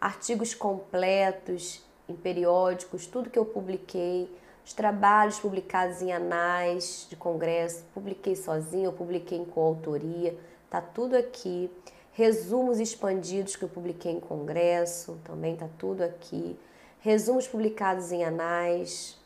Artigos 0.00 0.54
completos 0.54 1.82
em 2.08 2.14
periódicos, 2.14 3.06
tudo 3.06 3.28
que 3.28 3.38
eu 3.38 3.44
publiquei, 3.44 4.32
os 4.64 4.72
trabalhos 4.72 5.40
publicados 5.40 6.00
em 6.00 6.12
anais 6.12 7.06
de 7.10 7.16
congresso, 7.16 7.84
publiquei 7.92 8.36
sozinho, 8.36 8.84
eu 8.84 8.92
publiquei 8.92 9.38
em 9.38 9.44
coautoria, 9.44 10.38
tá 10.70 10.80
tudo 10.80 11.16
aqui. 11.16 11.70
Resumos 12.12 12.78
expandidos 12.78 13.56
que 13.56 13.64
eu 13.64 13.68
publiquei 13.68 14.12
em 14.12 14.20
congresso, 14.20 15.18
também 15.24 15.56
tá 15.56 15.68
tudo 15.78 16.02
aqui. 16.02 16.58
Resumos 17.00 17.48
publicados 17.48 18.12
em 18.12 18.24
anais, 18.24 19.17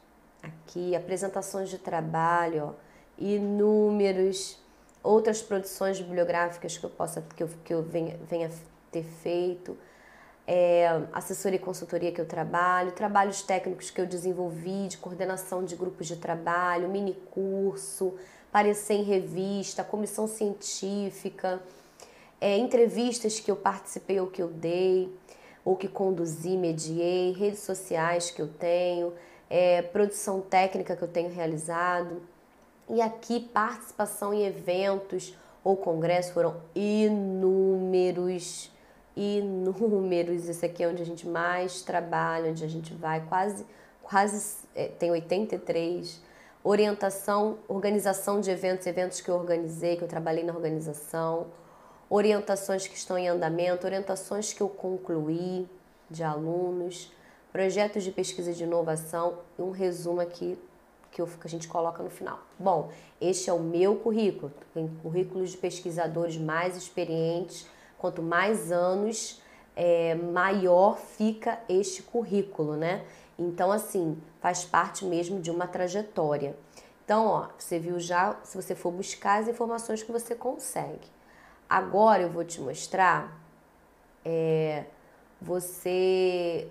aqui, 0.43 0.97
apresentações 0.97 1.69
de 1.69 1.79
trabalho, 1.79 2.69
ó, 2.69 2.73
inúmeros, 3.19 4.59
outras 5.03 5.43
produções 5.43 6.01
bibliográficas 6.01 6.77
que 6.77 6.85
eu 6.85 6.91
possa 6.91 7.25
que 7.37 7.43
eu, 7.43 7.51
que 7.65 7.75
eu 7.75 7.83
venha, 7.83 8.19
venha 8.29 8.51
ter 8.91 9.05
feito, 9.05 9.77
é, 10.47 11.03
assessoria 11.13 11.57
e 11.57 11.63
consultoria 11.63 12.13
que 12.13 12.21
eu 12.21 12.27
trabalho, 12.27 12.93
trabalhos 12.93 13.43
técnicos 13.43 13.91
que 13.91 14.01
eu 14.01 14.07
desenvolvi 14.07 14.89
de 14.89 14.99
coordenação 14.99 15.65
de 15.65 15.77
grupos 15.77 16.07
de 16.07 16.17
trabalho, 16.17 16.89
mini 16.89 17.15
curso, 17.31 18.15
aparecer 18.49 18.95
em 18.95 19.03
revista, 19.03 19.85
comissão 19.85 20.27
científica, 20.27 21.63
é, 22.41 22.59
entrevistas 22.59 23.39
que 23.39 23.51
eu 23.51 23.57
participei 23.57 24.21
ou 24.21 24.27
que 24.27 24.43
eu 24.43 24.49
dei, 24.49 25.09
ou 25.65 25.77
que 25.77 25.87
conduzi, 25.87 26.57
mediei, 26.57 27.33
redes 27.33 27.61
sociais 27.61 28.31
que 28.31 28.43
eu 28.43 28.49
tenho, 28.49 29.13
é, 29.53 29.83
produção 29.83 30.41
técnica 30.41 30.97
que 30.97 31.03
eu 31.03 31.09
tenho 31.09 31.29
realizado. 31.31 32.23
E 32.89 33.03
aqui, 33.03 33.39
participação 33.39 34.33
em 34.33 34.47
eventos 34.47 35.37
ou 35.63 35.77
congressos 35.77 36.33
foram 36.33 36.57
inúmeros, 36.75 38.73
inúmeros. 39.15 40.49
Esse 40.49 40.65
aqui 40.65 40.83
é 40.83 40.89
onde 40.89 41.03
a 41.03 41.05
gente 41.05 41.29
mais 41.29 41.83
trabalha, 41.83 42.51
onde 42.51 42.65
a 42.65 42.69
gente 42.69 42.95
vai, 42.95 43.21
quase, 43.27 43.67
quase 44.03 44.67
é, 44.75 44.87
tem 44.87 45.11
83. 45.11 46.23
Orientação, 46.65 47.59
organização 47.69 48.41
de 48.41 48.51
eventos, 48.51 48.87
eventos 48.87 49.21
que 49.21 49.29
eu 49.29 49.35
organizei, 49.35 49.97
que 49.97 50.03
eu 50.03 50.09
trabalhei 50.09 50.45
na 50.45 50.55
organização. 50.55 51.49
Orientações 52.09 52.87
que 52.87 52.97
estão 52.97 53.19
em 53.19 53.29
andamento, 53.29 53.87
orientações 53.87 54.55
que 54.55 54.63
eu 54.63 54.69
concluí 54.71 55.69
de 56.09 56.23
alunos 56.23 57.13
projetos 57.53 58.03
de 58.03 58.11
pesquisa 58.11 58.53
de 58.53 58.65
inovação 58.65 59.39
e 59.59 59.63
um 59.63 59.71
resumo 59.71 60.21
aqui 60.21 60.59
que, 61.11 61.21
eu, 61.21 61.27
que 61.27 61.47
a 61.47 61.51
gente 61.51 61.69
coloca 61.69 62.03
no 62.03 62.09
final. 62.09 62.41
Bom, 62.59 62.91
este 63.21 63.51
é 63.51 63.53
o 63.53 63.61
meu 63.61 63.97
currículo, 63.97 64.51
tem 64.73 64.89
currículos 65.03 65.51
de 65.51 65.59
pesquisadores 65.59 66.39
mais 66.39 66.77
experientes, 66.77 67.67
quanto 67.99 68.23
mais 68.23 68.73
anos, 68.73 69.41
é, 69.77 70.15
maior 70.15 70.97
fica 70.97 71.61
este 71.69 72.03
currículo, 72.03 72.77
né? 72.77 73.05
Então, 73.39 73.71
assim, 73.71 74.21
faz 74.41 74.65
parte 74.65 75.05
mesmo 75.05 75.41
de 75.41 75.51
uma 75.51 75.67
trajetória. 75.67 76.57
Então, 77.05 77.27
ó, 77.27 77.49
você 77.59 77.79
viu 77.79 77.99
já, 78.01 78.37
se 78.43 78.57
você 78.57 78.75
for 78.75 78.91
buscar 78.91 79.41
as 79.41 79.49
informações 79.49 80.03
que 80.03 80.13
você 80.13 80.35
consegue. 80.35 81.11
Agora 81.69 82.23
eu 82.23 82.31
vou 82.31 82.45
te 82.45 82.61
mostrar 82.61 83.41
é, 84.25 84.85
você 85.41 86.69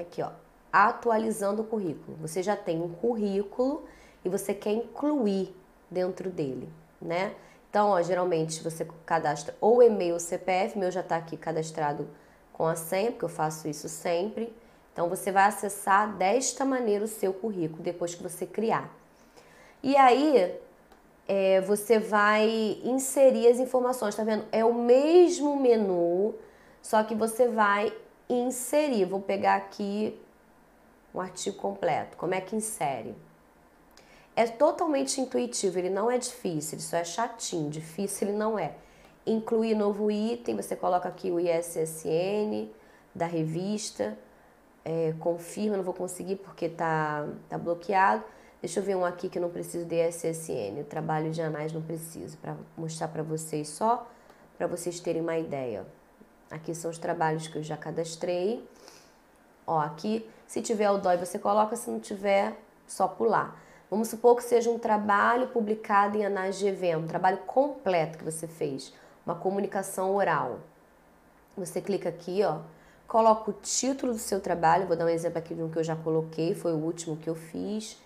aqui, 0.00 0.22
ó, 0.22 0.30
atualizando 0.72 1.62
o 1.62 1.64
currículo. 1.64 2.16
Você 2.18 2.42
já 2.42 2.56
tem 2.56 2.80
um 2.80 2.88
currículo 2.88 3.84
e 4.24 4.28
você 4.28 4.54
quer 4.54 4.72
incluir 4.72 5.54
dentro 5.90 6.30
dele, 6.30 6.68
né? 7.00 7.34
Então, 7.70 7.90
ó, 7.90 8.02
geralmente 8.02 8.62
você 8.62 8.86
cadastra 9.04 9.54
ou 9.60 9.82
e-mail 9.82 10.14
ou 10.14 10.20
CPF, 10.20 10.78
meu 10.78 10.90
já 10.90 11.00
está 11.00 11.16
aqui 11.16 11.36
cadastrado 11.36 12.08
com 12.52 12.66
a 12.66 12.74
senha, 12.74 13.10
porque 13.10 13.24
eu 13.24 13.28
faço 13.28 13.68
isso 13.68 13.88
sempre. 13.88 14.54
Então, 14.92 15.08
você 15.08 15.30
vai 15.30 15.44
acessar 15.44 16.16
desta 16.16 16.64
maneira 16.64 17.04
o 17.04 17.08
seu 17.08 17.32
currículo 17.32 17.82
depois 17.82 18.14
que 18.14 18.22
você 18.22 18.46
criar. 18.46 18.92
E 19.82 19.96
aí, 19.96 20.58
é, 21.28 21.60
você 21.60 21.98
vai 21.98 22.80
inserir 22.82 23.48
as 23.48 23.60
informações, 23.60 24.16
tá 24.16 24.24
vendo? 24.24 24.44
É 24.50 24.64
o 24.64 24.74
mesmo 24.74 25.60
menu, 25.60 26.34
só 26.82 27.02
que 27.04 27.14
você 27.14 27.46
vai 27.46 27.92
inserir. 28.28 29.04
Vou 29.04 29.20
pegar 29.20 29.56
aqui 29.56 30.18
um 31.14 31.20
artigo 31.20 31.56
completo. 31.56 32.16
Como 32.16 32.34
é 32.34 32.40
que 32.40 32.54
insere? 32.54 33.14
É 34.36 34.46
totalmente 34.46 35.20
intuitivo, 35.20 35.80
ele 35.80 35.90
não 35.90 36.08
é 36.08 36.16
difícil, 36.16 36.76
ele 36.76 36.82
só 36.82 36.96
é 36.96 37.02
chatinho, 37.02 37.68
difícil 37.68 38.28
ele 38.28 38.36
não 38.36 38.56
é. 38.56 38.72
Incluir 39.26 39.74
novo 39.74 40.12
item, 40.12 40.54
você 40.54 40.76
coloca 40.76 41.08
aqui 41.08 41.28
o 41.30 41.40
ISSN 41.40 42.68
da 43.12 43.26
revista, 43.26 44.16
é, 44.84 45.12
confirma, 45.18 45.76
não 45.76 45.82
vou 45.82 45.92
conseguir 45.92 46.36
porque 46.36 46.68
tá, 46.68 47.26
tá 47.48 47.58
bloqueado. 47.58 48.22
Deixa 48.62 48.78
eu 48.78 48.84
ver 48.84 48.96
um 48.96 49.04
aqui 49.04 49.28
que 49.28 49.38
eu 49.38 49.42
não 49.42 49.50
preciso 49.50 49.84
de 49.84 49.96
ISSN, 50.08 50.84
trabalho 50.88 51.32
de 51.32 51.42
anais 51.42 51.72
não 51.72 51.82
preciso, 51.82 52.38
para 52.38 52.56
mostrar 52.76 53.08
para 53.08 53.24
vocês 53.24 53.68
só, 53.68 54.08
para 54.56 54.68
vocês 54.68 55.00
terem 55.00 55.20
uma 55.20 55.36
ideia. 55.36 55.84
Aqui 56.50 56.74
são 56.74 56.90
os 56.90 56.98
trabalhos 56.98 57.46
que 57.46 57.56
eu 57.56 57.62
já 57.62 57.76
cadastrei. 57.76 58.66
Ó, 59.66 59.78
aqui, 59.78 60.28
se 60.46 60.62
tiver 60.62 60.90
o 60.90 60.98
DOI 60.98 61.18
você 61.18 61.38
coloca, 61.38 61.76
se 61.76 61.90
não 61.90 62.00
tiver, 62.00 62.56
só 62.86 63.06
pular. 63.06 63.60
Vamos 63.90 64.08
supor 64.08 64.36
que 64.36 64.44
seja 64.44 64.70
um 64.70 64.78
trabalho 64.78 65.48
publicado 65.48 66.16
em 66.16 66.24
Anais 66.24 66.58
de 66.58 66.66
Evento, 66.66 67.04
um 67.04 67.06
trabalho 67.06 67.38
completo 67.38 68.18
que 68.18 68.24
você 68.24 68.46
fez, 68.46 68.92
uma 69.24 69.34
comunicação 69.34 70.14
oral. 70.14 70.60
Você 71.56 71.80
clica 71.80 72.08
aqui, 72.08 72.42
ó, 72.44 72.60
coloca 73.06 73.50
o 73.50 73.54
título 73.54 74.12
do 74.12 74.18
seu 74.18 74.40
trabalho, 74.40 74.86
vou 74.86 74.96
dar 74.96 75.06
um 75.06 75.08
exemplo 75.08 75.38
aqui 75.38 75.54
de 75.54 75.62
um 75.62 75.70
que 75.70 75.78
eu 75.78 75.84
já 75.84 75.96
coloquei, 75.96 76.54
foi 76.54 76.72
o 76.72 76.76
último 76.76 77.16
que 77.16 77.28
eu 77.28 77.34
fiz, 77.34 77.98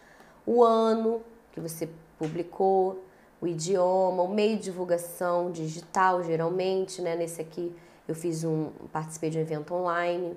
o 0.46 0.62
ano 0.62 1.22
que 1.52 1.61
você 1.61 1.88
publicou, 2.18 3.05
o 3.40 3.46
idioma, 3.46 4.22
o 4.22 4.28
meio 4.28 4.57
de 4.57 4.64
divulgação 4.64 5.50
digital, 5.50 6.22
geralmente, 6.22 7.02
né? 7.02 7.16
Nesse 7.16 7.40
aqui 7.40 7.74
eu 8.06 8.14
fiz 8.14 8.44
um, 8.44 8.70
participei 8.92 9.30
de 9.30 9.38
um 9.38 9.40
evento 9.40 9.74
online. 9.74 10.36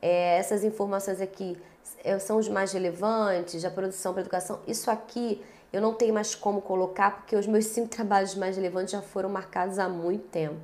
É, 0.00 0.38
essas 0.38 0.64
informações 0.64 1.20
aqui 1.20 1.56
é, 2.04 2.18
são 2.18 2.38
os 2.38 2.48
mais 2.48 2.72
relevantes, 2.72 3.64
a 3.64 3.70
produção 3.70 4.12
para 4.12 4.22
educação. 4.22 4.60
Isso 4.66 4.90
aqui 4.90 5.42
eu 5.72 5.80
não 5.80 5.92
tenho 5.92 6.14
mais 6.14 6.34
como 6.34 6.62
colocar 6.62 7.16
porque 7.16 7.36
os 7.36 7.46
meus 7.46 7.66
cinco 7.74 7.88
trabalhos 7.88 8.34
mais 8.34 8.56
relevantes 8.56 8.92
já 8.92 9.02
foram 9.02 9.28
marcados 9.28 9.78
há 9.78 9.88
muito 9.88 10.26
tempo. 10.28 10.56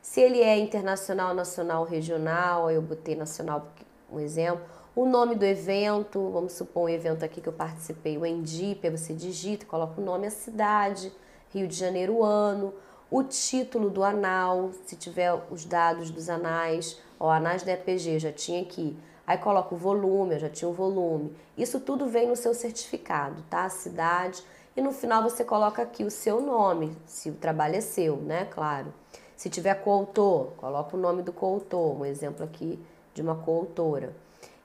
Se 0.00 0.20
ele 0.20 0.40
é 0.40 0.58
internacional, 0.58 1.32
nacional, 1.34 1.84
regional, 1.84 2.70
eu 2.70 2.82
botei 2.82 3.14
nacional 3.14 3.72
um 4.10 4.18
exemplo. 4.18 4.64
O 4.94 5.06
nome 5.06 5.34
do 5.34 5.44
evento, 5.44 6.30
vamos 6.30 6.52
supor 6.52 6.84
um 6.84 6.88
evento 6.88 7.24
aqui 7.24 7.40
que 7.40 7.48
eu 7.48 7.52
participei, 7.52 8.18
o 8.18 8.26
Endip, 8.26 8.90
você 8.90 9.14
digita, 9.14 9.64
coloca 9.64 10.00
o 10.00 10.04
nome, 10.04 10.26
a 10.26 10.30
cidade, 10.30 11.10
Rio 11.50 11.66
de 11.66 11.74
Janeiro, 11.74 12.22
ano, 12.22 12.74
o 13.12 13.22
título 13.22 13.90
do 13.90 14.02
anal, 14.02 14.70
se 14.86 14.96
tiver 14.96 15.32
os 15.50 15.64
dados 15.64 16.10
dos 16.10 16.28
anais, 16.28 16.98
ó, 17.20 17.30
anais 17.30 17.62
da 17.62 17.72
EPG, 17.72 18.18
já 18.18 18.32
tinha 18.32 18.62
aqui 18.62 18.96
Aí 19.26 19.38
coloca 19.38 19.74
o 19.74 19.78
volume, 19.78 20.34
eu 20.34 20.40
já 20.40 20.48
tinha 20.48 20.68
o 20.68 20.72
volume. 20.72 21.34
Isso 21.56 21.78
tudo 21.80 22.06
vem 22.06 22.26
no 22.26 22.36
seu 22.36 22.54
certificado, 22.54 23.42
tá? 23.48 23.64
A 23.64 23.68
cidade. 23.68 24.42
E 24.76 24.80
no 24.80 24.92
final 24.92 25.22
você 25.22 25.44
coloca 25.44 25.82
aqui 25.82 26.02
o 26.02 26.10
seu 26.10 26.40
nome, 26.40 26.96
se 27.06 27.30
o 27.30 27.34
trabalho 27.34 27.76
é 27.76 27.80
seu, 27.80 28.16
né? 28.16 28.46
Claro. 28.46 28.92
Se 29.36 29.48
tiver 29.48 29.74
coautor, 29.76 30.52
coloca 30.56 30.96
o 30.96 31.00
nome 31.00 31.22
do 31.22 31.32
coautor, 31.32 32.00
um 32.00 32.04
exemplo 32.04 32.44
aqui 32.44 32.78
de 33.14 33.22
uma 33.22 33.36
coautora. 33.36 34.14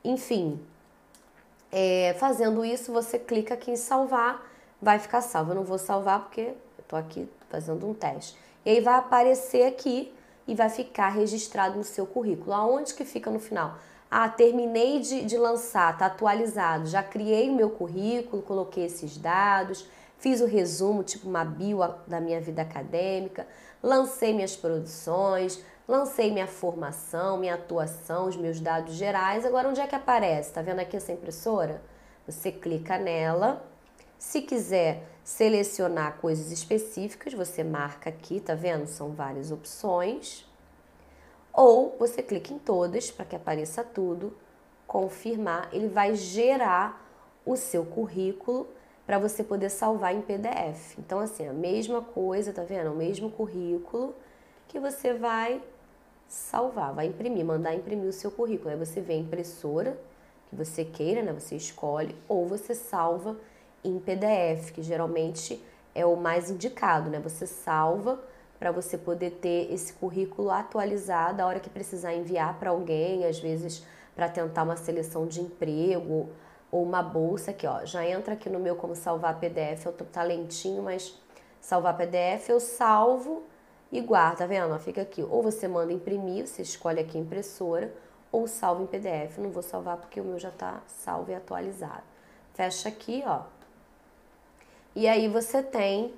Enfim, 0.03 0.60
é, 1.71 2.15
fazendo 2.19 2.63
isso, 2.63 2.91
você 2.91 3.19
clica 3.19 3.53
aqui 3.53 3.71
em 3.71 3.75
salvar, 3.75 4.47
vai 4.81 4.97
ficar 4.97 5.21
salvo. 5.21 5.51
Eu 5.51 5.55
não 5.55 5.63
vou 5.63 5.77
salvar 5.77 6.21
porque 6.21 6.53
eu 6.77 6.83
tô 6.88 6.95
aqui 6.95 7.29
fazendo 7.49 7.88
um 7.88 7.93
teste. 7.93 8.38
E 8.65 8.69
aí 8.69 8.81
vai 8.81 8.95
aparecer 8.95 9.65
aqui 9.65 10.13
e 10.47 10.55
vai 10.55 10.69
ficar 10.69 11.10
registrado 11.10 11.77
no 11.77 11.83
seu 11.83 12.05
currículo. 12.05 12.53
Aonde 12.53 12.93
que 12.93 13.05
fica 13.05 13.29
no 13.29 13.39
final? 13.39 13.77
Ah, 14.10 14.29
terminei 14.29 15.01
de, 15.01 15.25
de 15.25 15.38
lançar, 15.38 15.93
está 15.93 16.05
atualizado. 16.05 16.88
Já 16.88 17.03
criei 17.03 17.49
o 17.49 17.53
meu 17.53 17.69
currículo, 17.69 18.41
coloquei 18.41 18.86
esses 18.86 19.17
dados, 19.17 19.86
fiz 20.17 20.39
o 20.39 20.45
resumo, 20.45 21.03
tipo 21.03 21.27
uma 21.27 21.43
bio 21.43 21.79
da 22.07 22.21
minha 22.21 22.39
vida 22.39 22.62
acadêmica, 22.62 23.45
lancei 23.83 24.33
minhas 24.33 24.55
produções, 24.55 25.62
lancei 25.86 26.31
minha 26.31 26.47
formação, 26.47 27.38
minha 27.38 27.55
atuação, 27.55 28.27
os 28.27 28.38
meus 28.38 28.62
dados 28.62 28.93
gerais. 28.93 29.45
Agora, 29.45 29.67
onde 29.67 29.81
é 29.81 29.88
que 29.88 29.95
aparece? 29.95 30.53
Tá 30.53 30.62
vendo 30.62 30.79
aqui 30.79 30.95
essa 30.95 31.12
impressora? 31.12 31.81
Você 32.25 32.51
clica 32.51 32.97
nela. 32.97 33.65
Se 34.17 34.41
quiser 34.41 35.03
selecionar 35.23 36.17
coisas 36.17 36.51
específicas, 36.51 37.34
você 37.34 37.63
marca 37.63 38.10
aqui, 38.10 38.39
tá 38.39 38.56
vendo? 38.56 38.88
São 38.88 39.12
várias 39.12 39.51
opções 39.51 40.47
ou 41.58 41.95
você 41.97 42.21
clica 42.21 42.53
em 42.53 42.60
todas 42.60 43.10
para 43.10 43.25
que 43.25 43.36
apareça 43.36 43.84
tudo, 43.84 44.38
confirmar, 44.86 45.67
ele 45.73 45.88
vai 45.88 46.13
gerar 46.13 47.03
o 47.43 47.56
seu 47.56 47.84
currículo 47.84 48.67
para 49.08 49.17
você 49.17 49.43
poder 49.43 49.71
salvar 49.71 50.13
em 50.13 50.21
PDF. 50.21 50.99
Então, 50.99 51.19
assim, 51.19 51.47
a 51.47 51.53
mesma 51.53 51.99
coisa, 52.01 52.53
tá 52.53 52.62
vendo? 52.62 52.91
O 52.91 52.95
mesmo 52.95 53.32
currículo 53.32 54.13
que 54.67 54.80
você 54.80 55.13
vai 55.13 55.62
salvar, 56.27 56.93
vai 56.93 57.08
imprimir, 57.08 57.43
mandar 57.43 57.73
imprimir 57.73 58.08
o 58.08 58.13
seu 58.13 58.30
currículo. 58.30 58.69
Aí 58.69 58.77
você 58.77 59.01
vê 59.01 59.13
a 59.13 59.17
impressora 59.17 59.97
que 60.49 60.56
você 60.56 60.86
queira, 60.86 61.23
né? 61.23 61.34
Você 61.34 61.56
escolhe, 61.56 62.15
ou 62.27 62.45
você 62.45 62.75
salva 62.75 63.36
em 63.84 64.00
PDF, 64.00 64.72
que 64.72 64.82
geralmente 64.82 65.63
é 65.94 66.06
o 66.06 66.16
mais 66.16 66.50
indicado, 66.50 67.10
né? 67.10 67.20
Você 67.20 67.48
salva 67.48 68.20
para 68.60 68.72
você 68.72 68.98
poder 68.98 69.32
ter 69.32 69.72
esse 69.72 69.94
currículo 69.94 70.50
atualizado 70.50 71.42
a 71.42 71.46
hora 71.46 71.60
que 71.60 71.70
precisar 71.70 72.13
enviar 72.13 72.58
para 72.60 72.70
alguém, 72.72 73.26
às 73.26 73.40
vezes 73.40 73.84
para 74.16 74.28
tentar 74.28 74.63
uma 74.63 74.76
seleção 74.76 75.28
de 75.28 75.42
emprego 75.42 76.30
ou 76.72 76.84
uma 76.84 77.04
bolsa 77.04 77.52
aqui, 77.52 77.68
ó. 77.68 77.86
Já 77.86 78.06
entra 78.06 78.34
aqui 78.34 78.50
no 78.50 78.60
meu 78.60 78.76
como 78.76 78.96
salvar 78.96 79.40
PDF, 79.40 79.86
eu 79.86 79.94
tô 79.94 80.06
talentinho, 80.06 80.84
mas 80.84 81.16
salvar 81.62 81.96
PDF 81.96 82.50
eu 82.50 82.60
salvo 82.60 83.44
e 83.92 84.02
guarda, 84.02 84.38
tá 84.38 84.46
vendo? 84.46 84.78
Fica 84.80 85.02
aqui. 85.02 85.24
Ou 85.24 85.42
você 85.42 85.68
manda 85.68 85.94
imprimir, 85.94 86.48
você 86.48 86.62
escolhe 86.62 87.00
aqui 87.00 87.18
impressora, 87.18 87.94
ou 88.32 88.48
salva 88.48 88.84
em 88.84 88.88
PDF. 88.88 89.38
Não 89.38 89.52
vou 89.52 89.63
salvar 89.63 89.98
porque 89.98 90.20
o 90.20 90.24
meu 90.24 90.40
já 90.40 90.52
tá 90.52 90.82
salvo 90.88 91.32
e 91.32 91.36
atualizado. 91.36 92.04
Fecha 92.54 92.90
aqui, 92.90 93.24
ó. 93.26 93.44
E 94.97 95.07
aí 95.07 95.27
você 95.27 95.62
tem 95.62 96.12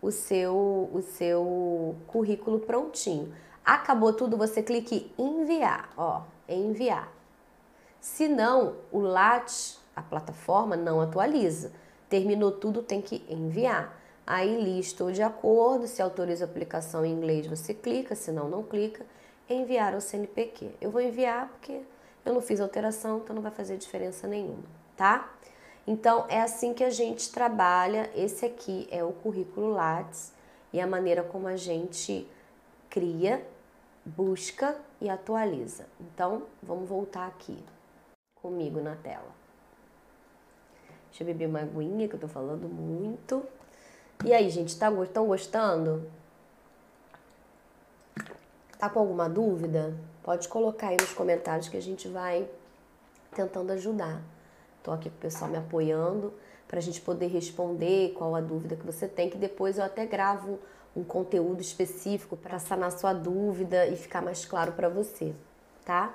o 0.00 0.10
seu, 0.10 0.88
o 0.90 1.02
seu 1.02 1.94
currículo 2.06 2.60
prontinho. 2.60 3.30
Acabou 3.62 4.10
tudo, 4.14 4.38
você 4.38 4.62
clique 4.62 5.12
em 5.18 5.42
enviar, 5.42 5.90
ó, 5.98 6.22
enviar. 6.48 7.12
Se 8.00 8.28
não, 8.28 8.76
o 8.90 9.00
LAT, 9.00 9.76
a 9.94 10.00
plataforma, 10.00 10.76
não 10.76 10.98
atualiza. 10.98 11.72
Terminou 12.08 12.52
tudo, 12.52 12.82
tem 12.82 13.02
que 13.02 13.22
enviar. 13.28 14.00
Aí 14.26 14.64
listou 14.64 15.12
de 15.12 15.22
acordo, 15.22 15.86
se 15.86 16.00
autoriza 16.00 16.46
a 16.46 16.48
aplicação 16.48 17.04
em 17.04 17.12
inglês, 17.12 17.46
você 17.46 17.74
clica, 17.74 18.14
se 18.14 18.32
não, 18.32 18.48
não 18.48 18.62
clica. 18.62 19.04
Enviar 19.46 19.92
ao 19.92 20.00
CNPq. 20.00 20.70
Eu 20.80 20.90
vou 20.90 21.02
enviar 21.02 21.48
porque 21.48 21.82
eu 22.24 22.32
não 22.32 22.40
fiz 22.40 22.62
alteração, 22.62 23.18
então 23.18 23.36
não 23.36 23.42
vai 23.42 23.52
fazer 23.52 23.76
diferença 23.76 24.26
nenhuma, 24.26 24.64
tá? 24.96 25.30
Então, 25.86 26.26
é 26.28 26.40
assim 26.40 26.72
que 26.72 26.84
a 26.84 26.90
gente 26.90 27.32
trabalha. 27.32 28.10
Esse 28.14 28.46
aqui 28.46 28.88
é 28.90 29.02
o 29.02 29.12
currículo 29.12 29.70
Lattes 29.70 30.32
e 30.72 30.80
a 30.80 30.86
maneira 30.86 31.22
como 31.22 31.48
a 31.48 31.56
gente 31.56 32.26
cria, 32.88 33.44
busca 34.04 34.76
e 35.00 35.08
atualiza. 35.08 35.86
Então, 36.00 36.44
vamos 36.62 36.88
voltar 36.88 37.26
aqui 37.26 37.58
comigo 38.34 38.80
na 38.80 38.94
tela. 38.96 39.30
Deixa 41.08 41.24
eu 41.24 41.26
beber 41.26 41.48
uma 41.48 41.60
aguinha 41.60 42.08
que 42.08 42.14
eu 42.14 42.20
tô 42.20 42.28
falando 42.28 42.68
muito. 42.68 43.44
E 44.24 44.32
aí, 44.32 44.48
gente, 44.48 44.78
tá, 44.78 44.90
estão 45.02 45.26
gostando? 45.26 46.08
Tá 48.78 48.88
com 48.88 49.00
alguma 49.00 49.28
dúvida? 49.28 49.94
Pode 50.22 50.48
colocar 50.48 50.88
aí 50.88 50.96
nos 50.96 51.12
comentários 51.12 51.68
que 51.68 51.76
a 51.76 51.82
gente 51.82 52.08
vai 52.08 52.48
tentando 53.34 53.72
ajudar. 53.72 54.22
Estou 54.82 54.94
aqui 54.94 55.08
com 55.08 55.16
o 55.16 55.20
pessoal 55.20 55.48
me 55.48 55.56
apoiando 55.56 56.34
para 56.66 56.78
a 56.78 56.82
gente 56.82 57.00
poder 57.00 57.28
responder 57.28 58.14
qual 58.18 58.34
a 58.34 58.40
dúvida 58.40 58.74
que 58.74 58.84
você 58.84 59.06
tem, 59.06 59.30
que 59.30 59.38
depois 59.38 59.78
eu 59.78 59.84
até 59.84 60.04
gravo 60.04 60.58
um 60.96 61.04
conteúdo 61.04 61.60
específico 61.60 62.36
para 62.36 62.58
sanar 62.58 62.90
sua 62.90 63.12
dúvida 63.12 63.86
e 63.86 63.94
ficar 63.94 64.20
mais 64.20 64.44
claro 64.44 64.72
para 64.72 64.88
você, 64.88 65.32
tá? 65.84 66.12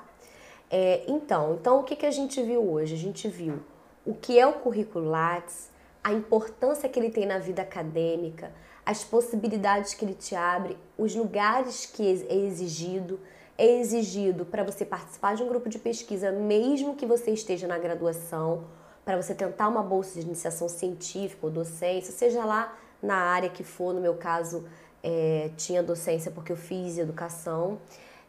É, 0.69 1.05
então, 1.07 1.53
então 1.53 1.79
o 1.79 1.83
que, 1.83 1.95
que 1.95 2.05
a 2.05 2.11
gente 2.11 2.43
viu 2.43 2.61
hoje? 2.69 2.93
A 2.93 2.97
gente 2.97 3.29
viu 3.29 3.61
o 4.05 4.13
que 4.13 4.37
é 4.37 4.45
o 4.45 4.51
currículo 4.51 5.09
Lattes, 5.09 5.69
a 6.03 6.11
importância 6.11 6.89
que 6.89 6.99
ele 6.99 7.09
tem 7.09 7.25
na 7.25 7.39
vida 7.39 7.61
acadêmica, 7.61 8.51
as 8.85 9.01
possibilidades 9.01 9.93
que 9.93 10.03
ele 10.03 10.13
te 10.13 10.35
abre, 10.35 10.77
os 10.97 11.15
lugares 11.15 11.85
que 11.85 12.05
é 12.05 12.35
exigido. 12.35 13.17
É 13.57 13.79
exigido 13.79 14.45
para 14.45 14.63
você 14.63 14.85
participar 14.85 15.35
de 15.35 15.43
um 15.43 15.47
grupo 15.47 15.67
de 15.67 15.79
pesquisa, 15.79 16.31
mesmo 16.31 16.95
que 16.95 17.05
você 17.05 17.31
esteja 17.31 17.67
na 17.67 17.77
graduação, 17.77 18.65
para 19.03 19.19
você 19.19 19.33
tentar 19.33 19.67
uma 19.67 19.81
bolsa 19.81 20.19
de 20.19 20.25
iniciação 20.25 20.69
científica 20.69 21.45
ou 21.45 21.51
docência, 21.51 22.11
seja 22.11 22.45
lá 22.45 22.77
na 23.01 23.15
área 23.15 23.49
que 23.49 23.63
for, 23.63 23.93
no 23.93 24.01
meu 24.01 24.15
caso, 24.15 24.65
é, 25.01 25.49
tinha 25.57 25.81
docência 25.81 26.29
porque 26.29 26.51
eu 26.51 26.57
fiz 26.57 26.97
educação. 26.97 27.79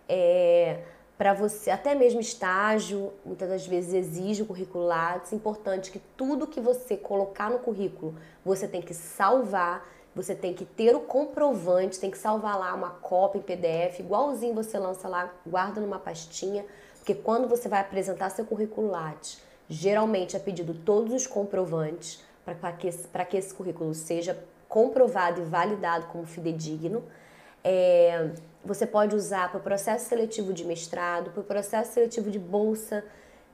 É, 0.09 0.81
para 1.19 1.35
você, 1.35 1.71
até 1.71 1.97
mesmo 1.97 2.21
estágio, 2.21 3.13
muitas 3.25 3.49
das 3.49 3.67
vezes 3.67 3.93
exige 3.93 4.43
o 4.43 4.47
currículo 4.47 4.87
Lattes. 4.87 5.33
É 5.33 5.37
importante 5.37 5.91
que 5.91 5.99
tudo 6.17 6.47
que 6.47 6.61
você 6.61 6.97
colocar 6.97 7.51
no 7.51 7.59
currículo, 7.59 8.15
você 8.45 8.69
tem 8.69 8.81
que 8.81 8.95
salvar, 8.95 9.85
você 10.19 10.35
tem 10.35 10.53
que 10.53 10.65
ter 10.65 10.97
o 10.97 11.01
comprovante, 11.01 12.01
tem 12.01 12.11
que 12.11 12.19
salvar 12.19 12.59
lá 12.59 12.75
uma 12.75 12.91
cópia 12.91 13.39
em 13.39 13.43
PDF, 13.43 14.01
igualzinho 14.01 14.53
você 14.53 14.77
lança 14.77 15.07
lá, 15.07 15.33
guarda 15.47 15.81
numa 15.81 16.01
pastinha, 16.01 16.65
porque 16.97 17.15
quando 17.15 17.47
você 17.47 17.69
vai 17.69 17.81
apresentar 17.81 18.29
seu 18.31 18.45
currículo 18.45 18.91
Lattes, 18.91 19.41
geralmente 19.69 20.35
é 20.35 20.41
pedido 20.41 20.75
todos 20.75 21.15
os 21.15 21.25
comprovantes 21.25 22.21
para 22.45 22.73
que, 22.73 22.91
que 22.91 23.37
esse 23.37 23.55
currículo 23.55 23.95
seja 23.95 24.37
comprovado 24.69 25.41
e 25.41 25.45
validado 25.45 26.07
como 26.07 26.27
fidedigno. 26.27 27.05
É, 27.63 28.31
você 28.65 28.89
pode 28.89 29.15
usar 29.15 29.51
para 29.51 29.59
o 29.59 29.63
processo 29.63 30.09
seletivo 30.09 30.53
de 30.53 30.65
mestrado, 30.65 31.31
para 31.31 31.43
o 31.43 31.45
processo 31.45 31.93
seletivo 31.93 32.29
de 32.29 32.41
bolsa 32.41 33.05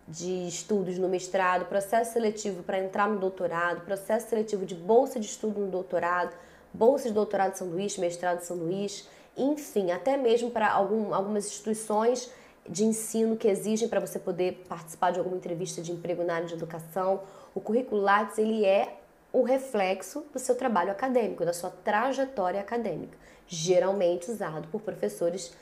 de 0.09 0.49
estudos 0.49 0.99
no 0.99 1.11
mestrado, 1.11 1.67
processo 1.67 2.15
seletivo 2.15 2.63
para 2.63 2.79
entrar 2.79 3.07
no 3.07 3.19
doutorado, 3.19 3.83
processo 3.83 4.31
seletivo 4.31 4.65
de 4.65 4.75
bolsa 4.75 5.21
de 5.21 5.27
estudo 5.27 5.61
no 5.61 5.67
doutorado, 5.67 6.35
bolsa 6.75 7.09
de 7.09 7.15
doutorado 7.15 7.53
de 7.53 7.59
sanduíche, 7.59 8.01
mestrado 8.01 8.41
de 8.41 8.47
sanduíche, 8.47 9.07
enfim, 9.37 9.93
até 9.93 10.17
mesmo 10.17 10.51
para 10.51 10.71
algum, 10.71 11.15
algumas 11.15 11.47
instituições 11.47 12.31
de 12.69 12.85
ensino 12.85 13.37
que 13.37 13.47
exigem 13.47 13.89
para 13.89 14.01
você 14.01 14.19
poder 14.19 14.65
participar 14.69 15.13
de 15.13 15.19
alguma 15.19 15.37
entrevista 15.37 15.81
de 15.81 15.93
emprego 15.93 16.25
na 16.25 16.35
área 16.37 16.47
de 16.47 16.55
educação. 16.55 17.23
O 17.55 17.61
currículo 17.61 18.01
Lattes 18.01 18.39
ele 18.39 18.65
é 18.65 19.01
o 19.33 19.43
reflexo 19.43 20.25
do 20.33 20.39
seu 20.39 20.55
trabalho 20.55 20.91
acadêmico, 20.91 21.45
da 21.45 21.53
sua 21.53 21.71
trajetória 21.71 22.61
acadêmica, 22.61 23.17
geralmente 23.47 24.31
usado 24.31 24.69
por 24.69 24.81
professores 24.81 25.53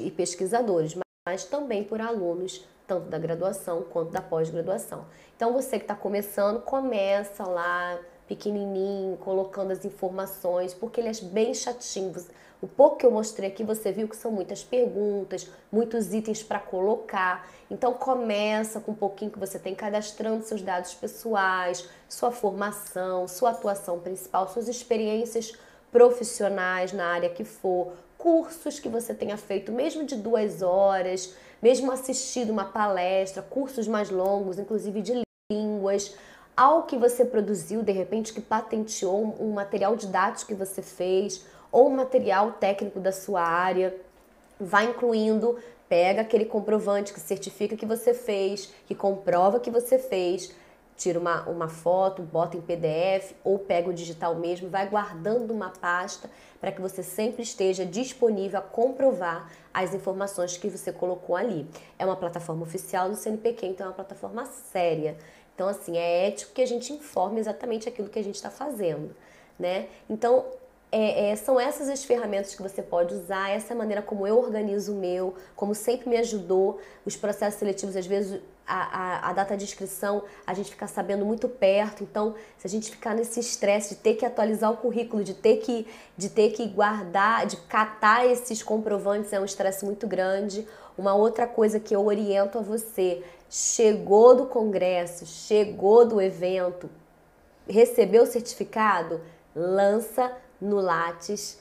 e 0.00 0.10
pesquisadores, 0.10 0.96
mas 1.26 1.44
também 1.44 1.84
por 1.84 2.00
alunos, 2.00 2.64
tanto 2.86 3.08
da 3.08 3.18
graduação 3.18 3.82
quanto 3.82 4.12
da 4.12 4.20
pós-graduação. 4.20 5.06
Então, 5.36 5.52
você 5.52 5.78
que 5.78 5.84
está 5.84 5.94
começando, 5.94 6.62
começa 6.62 7.44
lá 7.44 7.98
pequenininho, 8.26 9.16
colocando 9.18 9.70
as 9.70 9.84
informações, 9.84 10.72
porque 10.74 11.00
ele 11.00 11.08
é 11.08 11.24
bem 11.24 11.54
chatinho. 11.54 12.12
O 12.62 12.66
pouco 12.66 12.96
que 12.96 13.04
eu 13.04 13.10
mostrei 13.10 13.50
aqui, 13.50 13.62
você 13.62 13.92
viu 13.92 14.08
que 14.08 14.16
são 14.16 14.30
muitas 14.30 14.64
perguntas, 14.64 15.48
muitos 15.70 16.14
itens 16.14 16.42
para 16.42 16.58
colocar. 16.58 17.46
Então 17.70 17.92
começa 17.92 18.80
com 18.80 18.92
um 18.92 18.94
pouquinho 18.94 19.30
que 19.30 19.38
você 19.38 19.58
tem 19.58 19.74
cadastrando 19.74 20.42
seus 20.44 20.62
dados 20.62 20.94
pessoais, 20.94 21.86
sua 22.08 22.30
formação, 22.30 23.28
sua 23.28 23.50
atuação 23.50 24.00
principal, 24.00 24.48
suas 24.48 24.68
experiências 24.68 25.52
profissionais 25.92 26.92
na 26.92 27.06
área 27.06 27.28
que 27.28 27.44
for, 27.44 27.92
cursos 28.16 28.80
que 28.80 28.88
você 28.88 29.12
tenha 29.12 29.36
feito, 29.36 29.70
mesmo 29.70 30.04
de 30.04 30.16
duas 30.16 30.62
horas, 30.62 31.34
mesmo 31.60 31.92
assistido 31.92 32.50
uma 32.50 32.64
palestra, 32.64 33.42
cursos 33.42 33.86
mais 33.86 34.08
longos, 34.10 34.58
inclusive 34.58 35.02
de 35.02 35.22
línguas, 35.52 36.16
algo 36.56 36.86
que 36.86 36.96
você 36.96 37.24
produziu, 37.24 37.82
de 37.82 37.92
repente 37.92 38.32
que 38.32 38.40
patenteou 38.40 39.36
um 39.40 39.52
material 39.52 39.96
didático 39.96 40.48
que 40.48 40.54
você 40.54 40.82
fez, 40.82 41.44
ou 41.70 41.90
material 41.90 42.52
técnico 42.52 43.00
da 43.00 43.12
sua 43.12 43.42
área. 43.42 43.94
Vai 44.60 44.86
incluindo, 44.86 45.58
pega 45.88 46.22
aquele 46.22 46.44
comprovante 46.44 47.12
que 47.12 47.20
certifica 47.20 47.76
que 47.76 47.84
você 47.84 48.14
fez, 48.14 48.72
que 48.86 48.94
comprova 48.94 49.58
que 49.58 49.70
você 49.70 49.98
fez, 49.98 50.54
tira 50.96 51.18
uma, 51.18 51.42
uma 51.48 51.68
foto, 51.68 52.22
bota 52.22 52.56
em 52.56 52.60
PDF 52.60 53.32
ou 53.42 53.58
pega 53.58 53.90
o 53.90 53.92
digital 53.92 54.36
mesmo, 54.36 54.68
vai 54.68 54.88
guardando 54.88 55.52
uma 55.52 55.70
pasta 55.70 56.30
para 56.60 56.70
que 56.70 56.80
você 56.80 57.02
sempre 57.02 57.42
esteja 57.42 57.84
disponível 57.84 58.60
a 58.60 58.62
comprovar 58.62 59.50
as 59.72 59.92
informações 59.92 60.56
que 60.56 60.68
você 60.68 60.92
colocou 60.92 61.34
ali. 61.36 61.68
É 61.98 62.06
uma 62.06 62.16
plataforma 62.16 62.62
oficial 62.62 63.10
do 63.10 63.16
CNPq, 63.16 63.66
então 63.66 63.86
é 63.86 63.88
uma 63.88 63.94
plataforma 63.94 64.46
séria. 64.46 65.16
Então, 65.54 65.68
assim, 65.68 65.96
é 65.96 66.28
ético 66.28 66.52
que 66.52 66.62
a 66.62 66.66
gente 66.66 66.92
informe 66.92 67.40
exatamente 67.40 67.88
aquilo 67.88 68.08
que 68.08 68.18
a 68.18 68.24
gente 68.24 68.34
está 68.34 68.50
fazendo, 68.50 69.14
né? 69.58 69.86
Então, 70.10 70.44
é, 70.90 71.30
é, 71.30 71.36
são 71.36 71.58
essas 71.58 71.88
as 71.88 72.04
ferramentas 72.04 72.54
que 72.54 72.62
você 72.62 72.80
pode 72.80 73.14
usar, 73.14 73.50
essa 73.50 73.72
é 73.72 73.74
a 73.74 73.78
maneira 73.78 74.00
como 74.00 74.26
eu 74.26 74.38
organizo 74.38 74.92
o 74.92 74.96
meu, 74.96 75.34
como 75.56 75.74
sempre 75.74 76.08
me 76.08 76.16
ajudou. 76.16 76.80
Os 77.04 77.16
processos 77.16 77.58
seletivos, 77.58 77.96
às 77.96 78.06
vezes, 78.06 78.40
a, 78.66 79.26
a, 79.26 79.30
a, 79.30 79.32
data 79.32 79.56
de 79.56 79.64
inscrição 79.64 80.22
a 80.46 80.54
gente 80.54 80.70
fica 80.70 80.86
sabendo 80.86 81.24
muito 81.24 81.48
perto, 81.48 82.02
então 82.02 82.34
se 82.56 82.66
a 82.66 82.70
gente 82.70 82.90
ficar 82.90 83.14
nesse 83.14 83.38
estresse 83.40 83.94
de 83.94 84.00
ter 84.00 84.14
que 84.14 84.24
atualizar 84.24 84.70
o 84.70 84.76
currículo, 84.76 85.22
de 85.22 85.34
ter 85.34 85.56
que, 85.58 85.86
de 86.16 86.30
ter 86.30 86.50
que 86.50 86.66
guardar, 86.68 87.46
de 87.46 87.56
catar 87.56 88.26
esses 88.26 88.62
comprovantes, 88.62 89.32
é 89.32 89.40
um 89.40 89.44
estresse 89.44 89.84
muito 89.84 90.06
grande. 90.06 90.66
Uma 90.96 91.14
outra 91.14 91.46
coisa 91.46 91.80
que 91.80 91.94
eu 91.94 92.06
oriento 92.06 92.56
a 92.56 92.62
você: 92.62 93.22
chegou 93.54 94.34
do 94.34 94.46
congresso, 94.46 95.24
chegou 95.24 96.04
do 96.04 96.20
evento, 96.20 96.90
recebeu 97.68 98.24
o 98.24 98.26
certificado, 98.26 99.20
lança 99.54 100.32
no 100.60 100.80
Lattes, 100.80 101.60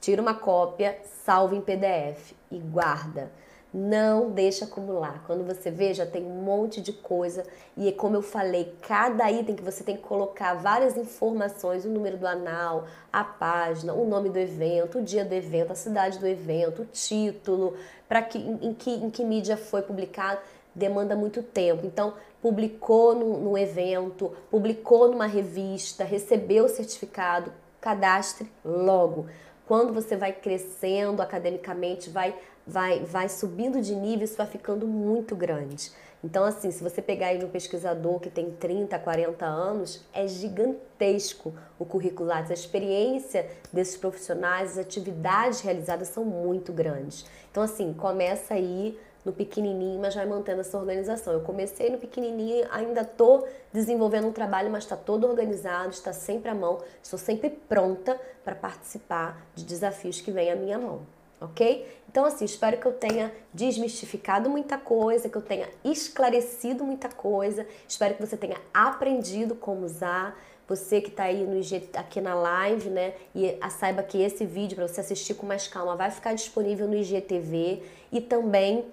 tira 0.00 0.22
uma 0.22 0.32
cópia, 0.32 0.98
salva 1.26 1.54
em 1.54 1.60
PDF 1.60 2.32
e 2.50 2.56
guarda. 2.56 3.30
Não 3.74 4.30
deixa 4.30 4.64
acumular. 4.64 5.22
Quando 5.26 5.44
você 5.44 5.70
vê, 5.70 5.92
já 5.92 6.06
tem 6.06 6.24
um 6.24 6.40
monte 6.42 6.80
de 6.80 6.94
coisa. 6.94 7.44
E 7.76 7.86
é 7.86 7.92
como 7.92 8.16
eu 8.16 8.22
falei, 8.22 8.74
cada 8.80 9.30
item 9.30 9.54
que 9.54 9.62
você 9.62 9.84
tem 9.84 9.98
que 9.98 10.02
colocar 10.02 10.54
várias 10.54 10.96
informações, 10.96 11.84
o 11.84 11.90
número 11.90 12.16
do 12.16 12.26
anal, 12.26 12.86
a 13.12 13.22
página, 13.22 13.92
o 13.92 14.06
nome 14.06 14.30
do 14.30 14.38
evento, 14.38 15.00
o 15.00 15.02
dia 15.02 15.26
do 15.26 15.34
evento, 15.34 15.72
a 15.72 15.76
cidade 15.76 16.18
do 16.18 16.26
evento, 16.26 16.80
o 16.80 16.86
título, 16.86 17.76
para 18.08 18.22
que 18.22 18.38
em, 18.38 18.72
que 18.72 18.90
em 18.90 19.10
que 19.10 19.22
mídia 19.22 19.58
foi 19.58 19.82
publicado, 19.82 20.40
demanda 20.78 21.14
muito 21.14 21.42
tempo. 21.42 21.84
Então, 21.84 22.14
publicou 22.40 23.14
no 23.14 23.58
evento, 23.58 24.32
publicou 24.50 25.10
numa 25.10 25.26
revista, 25.26 26.04
recebeu 26.04 26.64
o 26.64 26.68
certificado, 26.68 27.52
cadastre 27.80 28.50
logo. 28.64 29.26
Quando 29.66 29.92
você 29.92 30.16
vai 30.16 30.32
crescendo 30.32 31.20
academicamente, 31.20 32.08
vai, 32.08 32.34
vai, 32.66 33.00
vai 33.00 33.28
subindo 33.28 33.80
de 33.82 33.94
nível, 33.94 34.24
isso 34.24 34.36
vai 34.36 34.46
ficando 34.46 34.86
muito 34.86 35.36
grande. 35.36 35.92
Então, 36.22 36.44
assim, 36.44 36.70
se 36.72 36.82
você 36.82 37.00
pegar 37.00 37.28
aí 37.28 37.44
um 37.44 37.48
pesquisador 37.48 38.18
que 38.18 38.28
tem 38.28 38.50
30, 38.50 38.98
40 38.98 39.46
anos, 39.46 40.04
é 40.12 40.26
gigantesco 40.26 41.54
o 41.78 41.84
currículo. 41.84 42.32
A 42.32 42.40
experiência 42.40 43.48
desses 43.72 43.96
profissionais, 43.96 44.72
as 44.72 44.78
atividades 44.78 45.60
realizadas 45.60 46.08
são 46.08 46.24
muito 46.24 46.72
grandes. 46.72 47.24
Então, 47.50 47.62
assim, 47.62 47.92
começa 47.92 48.54
aí 48.54 48.98
no 49.28 49.32
pequenininho, 49.32 50.00
mas 50.00 50.14
vai 50.14 50.24
mantendo 50.24 50.62
essa 50.62 50.78
organização. 50.78 51.34
Eu 51.34 51.42
comecei 51.42 51.90
no 51.90 51.98
pequenininho, 51.98 52.66
ainda 52.70 53.02
estou 53.02 53.46
desenvolvendo 53.72 54.26
um 54.26 54.32
trabalho, 54.32 54.70
mas 54.70 54.84
está 54.84 54.96
todo 54.96 55.26
organizado, 55.26 55.90
está 55.90 56.14
sempre 56.14 56.50
à 56.50 56.54
mão, 56.54 56.78
estou 57.02 57.18
sempre 57.18 57.50
pronta 57.50 58.18
para 58.42 58.54
participar 58.54 59.46
de 59.54 59.64
desafios 59.64 60.22
que 60.22 60.30
vêm 60.30 60.50
à 60.50 60.56
minha 60.56 60.78
mão, 60.78 61.02
ok? 61.38 61.86
Então, 62.08 62.24
assim, 62.24 62.46
espero 62.46 62.78
que 62.78 62.86
eu 62.86 62.92
tenha 62.92 63.30
desmistificado 63.52 64.48
muita 64.48 64.78
coisa, 64.78 65.28
que 65.28 65.36
eu 65.36 65.42
tenha 65.42 65.68
esclarecido 65.84 66.82
muita 66.82 67.10
coisa, 67.10 67.66
espero 67.86 68.14
que 68.14 68.26
você 68.26 68.36
tenha 68.36 68.56
aprendido 68.72 69.54
como 69.54 69.84
usar. 69.84 70.36
Você 70.66 71.00
que 71.00 71.08
está 71.08 71.24
aí 71.24 71.46
no 71.46 71.56
IG, 71.56 71.88
aqui 71.94 72.20
na 72.20 72.34
live, 72.34 72.90
né? 72.90 73.14
E 73.34 73.56
a, 73.58 73.70
saiba 73.70 74.02
que 74.02 74.20
esse 74.20 74.44
vídeo, 74.44 74.76
para 74.76 74.86
você 74.86 75.00
assistir 75.00 75.32
com 75.32 75.46
mais 75.46 75.66
calma, 75.66 75.96
vai 75.96 76.10
ficar 76.10 76.34
disponível 76.34 76.86
no 76.86 76.94
IGTV 76.94 77.82
e 78.12 78.20
também 78.20 78.84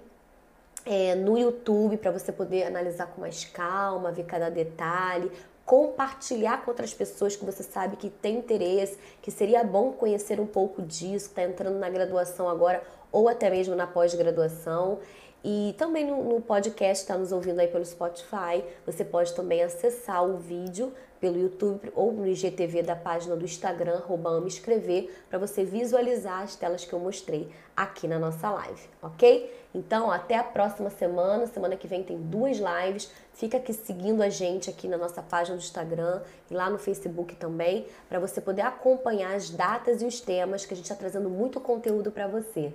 é, 0.86 1.16
no 1.16 1.36
YouTube 1.36 1.96
para 1.96 2.12
você 2.12 2.30
poder 2.30 2.62
analisar 2.62 3.08
com 3.08 3.20
mais 3.20 3.44
calma, 3.44 4.12
ver 4.12 4.24
cada 4.24 4.48
detalhe, 4.48 5.30
compartilhar 5.64 6.64
com 6.64 6.70
outras 6.70 6.94
pessoas 6.94 7.34
que 7.34 7.44
você 7.44 7.64
sabe 7.64 7.96
que 7.96 8.08
tem 8.08 8.38
interesse, 8.38 8.96
que 9.20 9.32
seria 9.32 9.64
bom 9.64 9.92
conhecer 9.92 10.38
um 10.38 10.46
pouco 10.46 10.80
disso, 10.80 11.26
está 11.26 11.42
entrando 11.42 11.78
na 11.78 11.90
graduação 11.90 12.48
agora 12.48 12.82
ou 13.10 13.28
até 13.28 13.50
mesmo 13.50 13.74
na 13.74 13.86
pós-graduação. 13.86 15.00
E 15.44 15.74
também 15.76 16.04
no, 16.04 16.24
no 16.24 16.40
podcast, 16.40 17.02
está 17.02 17.16
nos 17.16 17.30
ouvindo 17.30 17.60
aí 17.60 17.68
pelo 17.68 17.84
Spotify, 17.84 18.64
você 18.84 19.04
pode 19.04 19.34
também 19.34 19.62
acessar 19.62 20.24
o 20.24 20.36
vídeo 20.36 20.92
pelo 21.20 21.38
YouTube 21.38 21.92
ou 21.94 22.12
no 22.12 22.26
IGTV 22.26 22.82
da 22.82 22.96
página 22.96 23.36
do 23.36 23.44
Instagram, 23.44 23.94
arroba 23.96 24.42
escrever, 24.46 25.14
para 25.28 25.38
você 25.38 25.64
visualizar 25.64 26.42
as 26.42 26.56
telas 26.56 26.84
que 26.84 26.92
eu 26.92 26.98
mostrei 26.98 27.48
aqui 27.76 28.06
na 28.08 28.18
nossa 28.18 28.50
live, 28.50 28.88
ok? 29.02 29.52
Então, 29.76 30.10
até 30.10 30.38
a 30.38 30.42
próxima 30.42 30.88
semana. 30.88 31.46
Semana 31.46 31.76
que 31.76 31.86
vem 31.86 32.02
tem 32.02 32.16
duas 32.16 32.56
lives. 32.56 33.10
Fica 33.34 33.58
aqui 33.58 33.74
seguindo 33.74 34.22
a 34.22 34.30
gente 34.30 34.70
aqui 34.70 34.88
na 34.88 34.96
nossa 34.96 35.22
página 35.22 35.54
do 35.54 35.60
Instagram 35.60 36.22
e 36.50 36.54
lá 36.54 36.70
no 36.70 36.78
Facebook 36.78 37.36
também, 37.36 37.86
para 38.08 38.18
você 38.18 38.40
poder 38.40 38.62
acompanhar 38.62 39.34
as 39.34 39.50
datas 39.50 40.00
e 40.00 40.06
os 40.06 40.18
temas 40.18 40.64
que 40.64 40.72
a 40.72 40.76
gente 40.76 40.86
está 40.86 40.96
trazendo 40.96 41.28
muito 41.28 41.60
conteúdo 41.60 42.10
para 42.10 42.26
você. 42.26 42.72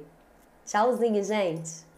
Tchauzinho, 0.64 1.24
gente! 1.24 1.91